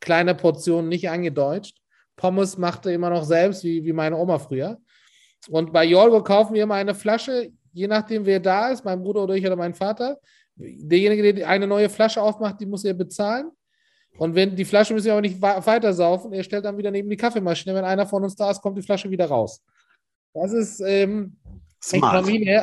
[0.00, 1.78] Kleine Portionen, nicht angedeutscht.
[2.16, 4.78] Pommes macht er immer noch selbst, wie, wie meine Oma früher.
[5.48, 9.24] Und bei Jorgo kaufen wir immer eine Flasche, je nachdem, wer da ist, mein Bruder
[9.24, 10.18] oder ich oder mein Vater.
[10.56, 13.50] Derjenige, der eine neue Flasche aufmacht, die muss er bezahlen.
[14.18, 17.08] Und wenn die Flasche müssen wir aber nicht weiter saufen, er stellt dann wieder neben
[17.08, 17.74] die Kaffeemaschine.
[17.74, 19.62] Wenn einer von uns da ist, kommt die Flasche wieder raus.
[20.34, 21.36] Das ist ähm,
[21.82, 22.14] Smart.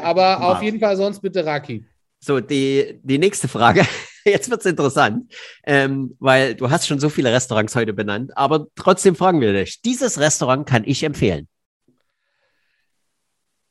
[0.04, 0.42] Aber Smart.
[0.42, 1.86] auf jeden Fall sonst bitte Raki.
[2.20, 3.86] So, die, die nächste Frage.
[4.26, 5.34] Jetzt wird es interessant,
[5.66, 9.82] ähm, weil du hast schon so viele Restaurants heute benannt, aber trotzdem fragen wir dich.
[9.82, 11.48] Dieses Restaurant kann ich empfehlen.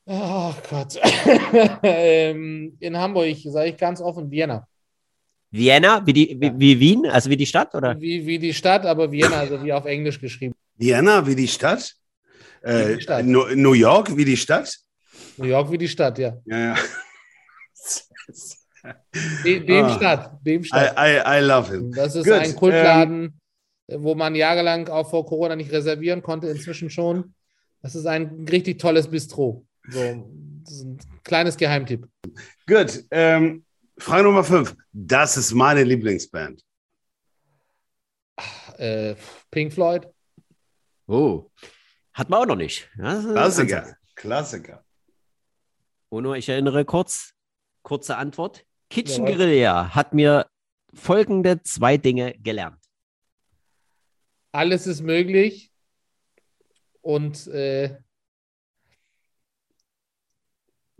[0.06, 0.98] Ach Gott.
[1.82, 4.66] ähm, in Hamburg, sage ich ganz offen, Vienna.
[5.50, 8.00] Vienna, wie, die, wie, wie Wien, also wie die Stadt, oder?
[8.00, 10.54] Wie, wie die Stadt, aber Vienna, also wie auf Englisch geschrieben.
[10.76, 11.94] Vienna wie die Stadt.
[12.62, 13.24] Äh, Wie die Stadt.
[13.24, 14.78] New New York wie die Stadt.
[15.36, 16.36] New York wie die Stadt, ja.
[16.46, 16.76] Ja, ja.
[19.44, 19.96] De, dem Ah.
[19.96, 20.96] Stadt, dem I, Stadt.
[20.98, 21.92] I, I love him.
[21.92, 23.40] Das ist Gut, ein Kultladen,
[23.88, 27.34] wo man jahrelang auch vor Corona nicht reservieren konnte, inzwischen schon.
[27.82, 29.66] Das ist ein richtig tolles Bistro.
[29.88, 30.30] So,
[30.64, 32.06] das ist ein kleines Geheimtipp.
[32.66, 33.04] Gut.
[33.10, 33.64] Ähm,
[33.98, 34.76] Frage Nummer 5.
[34.92, 36.62] Das ist meine Lieblingsband.
[38.78, 39.16] Äh,
[39.50, 40.06] Pink Floyd.
[41.08, 41.50] Oh,
[42.12, 42.88] hat man auch noch nicht.
[42.96, 43.24] Das.
[43.24, 43.96] Klassiker.
[44.14, 44.84] Klassiker.
[46.10, 47.34] Ono, ich erinnere kurz,
[47.82, 48.64] kurze Antwort.
[48.90, 49.26] Kitchen.
[49.26, 50.46] Guerilla hat mir
[50.94, 52.82] folgende zwei Dinge gelernt.
[54.52, 55.70] Alles ist möglich.
[57.02, 57.96] Und äh,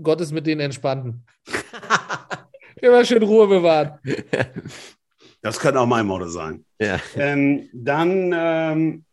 [0.03, 1.27] Gott ist mit den Entspannten.
[2.81, 3.99] Immer schön Ruhe bewahren.
[5.41, 6.65] Das könnte auch mein Motto sein.
[6.79, 7.01] ja.
[7.17, 9.05] Ähm, dann ähm,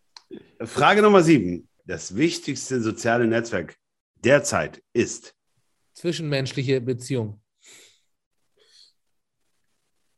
[0.64, 1.68] Frage Nummer 7.
[1.86, 3.76] Das wichtigste soziale Netzwerk
[4.16, 5.36] derzeit ist.
[5.96, 7.42] Zwischenmenschliche Beziehung.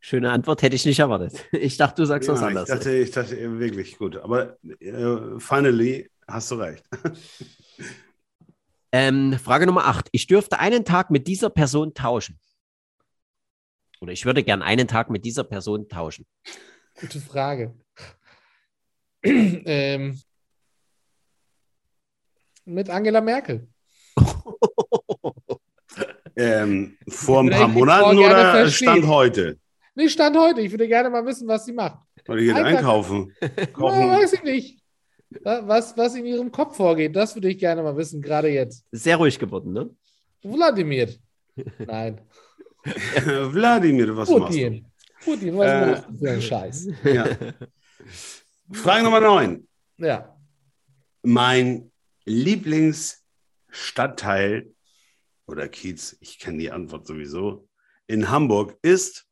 [0.00, 1.46] Schöne Antwort hätte ich nicht erwartet.
[1.52, 2.68] Ich dachte, du sagst was Ja, ich, anderes.
[2.68, 4.16] dachte, ich dachte wirklich gut.
[4.16, 6.84] Aber äh, finally hast du recht.
[8.90, 10.08] Ähm, Frage Nummer 8.
[10.12, 12.40] Ich dürfte einen Tag mit dieser Person tauschen.
[14.00, 16.24] Oder ich würde gern einen Tag mit dieser Person tauschen.
[16.98, 17.74] Gute Frage.
[19.22, 20.18] ähm,
[22.64, 23.68] mit Angela Merkel.
[26.38, 28.88] Ähm, vor ein paar Monaten oder verstehen.
[28.90, 29.58] Stand heute?
[29.96, 30.60] Nee, Stand heute.
[30.60, 31.98] Ich würde gerne mal wissen, was sie macht.
[32.28, 33.32] Oder geht Einfach- einkaufen?
[33.40, 33.48] Ja,
[34.18, 34.78] weiß ich nicht.
[35.42, 38.84] Wa- Was, was in Ihrem Kopf vorgeht, das würde ich gerne mal wissen, gerade jetzt.
[38.92, 39.90] Sehr ruhig geworden, ne?
[40.42, 41.08] Wladimir.
[41.86, 42.20] Nein.
[43.24, 44.56] Wladimir, was machst du?
[44.64, 44.86] Putin.
[45.24, 45.86] Putin, was Äh.
[45.90, 46.88] machst du für einen Scheiß?
[47.04, 47.26] Ja.
[48.72, 49.66] Frage Nummer 9.
[49.98, 50.34] Ja.
[51.22, 51.90] Mein
[52.24, 54.70] Lieblingsstadtteil
[55.48, 57.68] oder Kiez, ich kenne die Antwort sowieso,
[58.06, 59.26] in Hamburg ist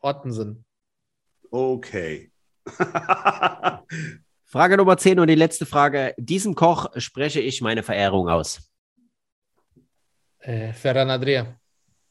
[0.00, 0.64] Ottensen.
[1.50, 2.32] okay.
[4.44, 6.14] Frage Nummer 10 und die letzte Frage.
[6.18, 8.68] Diesem Koch spreche ich meine Verehrung aus.
[10.40, 11.56] Äh, Ferran Adria.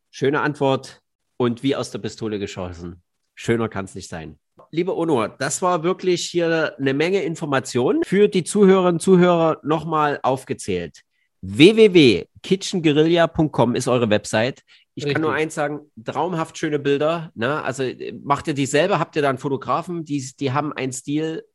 [0.10, 1.02] Schöne Antwort
[1.38, 3.02] und wie aus der Pistole geschossen.
[3.36, 4.40] Schöner kann es nicht sein.
[4.72, 8.04] Lieber Onur, das war wirklich hier eine Menge Informationen.
[8.04, 11.04] Für die Zuhörerinnen und Zuhörer nochmal aufgezählt.
[11.42, 14.62] www.kitchenguerilla.com ist eure Website.
[14.96, 15.44] Ich kann nur Richtig.
[15.46, 17.32] eins sagen, traumhaft schöne Bilder.
[17.36, 17.64] Ne?
[17.64, 19.00] Also äh, macht ihr die selber?
[19.00, 20.04] Habt ihr da einen Fotografen?
[20.04, 21.46] Die, die haben einen Stil.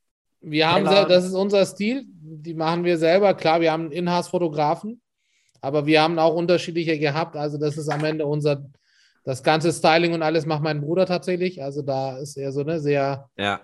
[0.41, 1.05] Wir haben, Keller.
[1.05, 3.33] das ist unser Stil, die machen wir selber.
[3.35, 5.01] Klar, wir haben einen Inhouse-Fotografen,
[5.61, 7.35] aber wir haben auch unterschiedliche gehabt.
[7.35, 8.65] Also das ist am Ende unser,
[9.23, 11.61] das ganze Styling und alles macht mein Bruder tatsächlich.
[11.63, 13.61] Also da ist er so eine sehr, Ja,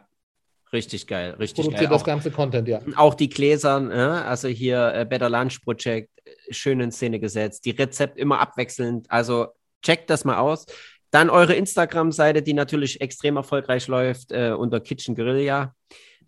[0.74, 1.66] richtig geil, richtig geil.
[1.66, 2.80] produziert das Auch, ganze Content, ja.
[2.96, 6.10] auch die Gläsern, äh, also hier äh, Better Lunch Project,
[6.52, 7.66] schön in Szene gesetzt.
[7.66, 9.10] Die Rezept immer abwechselnd.
[9.10, 9.48] Also
[9.82, 10.66] checkt das mal aus.
[11.12, 15.76] Dann eure Instagram-Seite, die natürlich extrem erfolgreich läuft, äh, unter Kitchen Guerilla.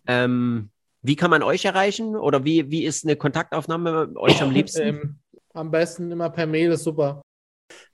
[0.06, 0.70] Ähm,
[1.02, 2.16] wie kann man euch erreichen?
[2.16, 4.82] Oder wie, wie ist eine Kontaktaufnahme mit euch am liebsten?
[4.82, 5.18] Ähm,
[5.54, 7.22] am besten immer per Mail, ist super.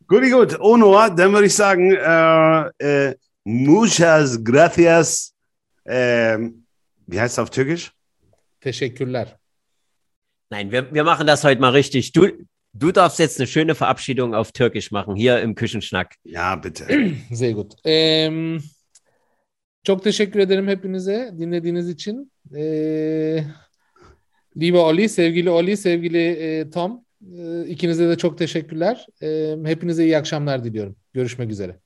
[0.06, 0.60] Gut, gut.
[0.60, 5.32] Onur, dann würde ich sagen, äh, äh, muchas gracias.
[5.84, 6.64] Ähm,
[7.06, 7.92] wie heißt es auf Türkisch?
[8.60, 9.39] Teşekkürler.
[10.50, 12.12] Nein, wir, wir machen das heute mal richtig.
[12.12, 12.26] Du,
[12.74, 16.16] du darfst jetzt eine schöne Verabschiedung auf Türkisch machen, hier im Küchenschnack.
[16.24, 16.86] Ja, bitte.
[17.30, 17.74] Sehr gut.
[17.84, 18.58] Ähm,
[19.84, 22.32] çok teşekkür ederim hepinize dinlediğiniz için.
[22.56, 23.44] Ee,
[24.56, 27.04] liebe Oli, sevgili Oli, sevgili e, Tom.
[27.38, 29.06] e, ikinize de çok teşekkürler.
[29.22, 30.96] E, hepinize iyi akşamlar diliyorum.
[31.12, 31.78] Görüşmek üzere.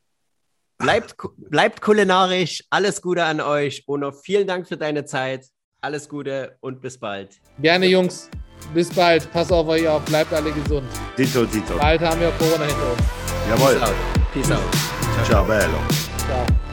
[0.82, 2.60] Bleibt, bleibt kulinarisch.
[2.70, 3.84] Alles Gute an euch.
[3.86, 5.44] Ono, vielen Dank für deine Zeit.
[5.82, 7.28] Alles Gute und bis bald.
[7.62, 8.28] Gerne Jungs.
[8.72, 9.30] Bis bald.
[9.32, 10.02] Pass auf euch auf.
[10.02, 10.84] Bleibt alle gesund.
[11.16, 11.76] Tito, Tito.
[11.78, 13.02] Bald haben wir Corona hinter uns.
[13.50, 13.74] Jawohl.
[13.74, 13.94] Peace out.
[14.32, 15.26] Peace out.
[15.26, 15.78] Ciao, bello.
[16.26, 16.63] Ciao.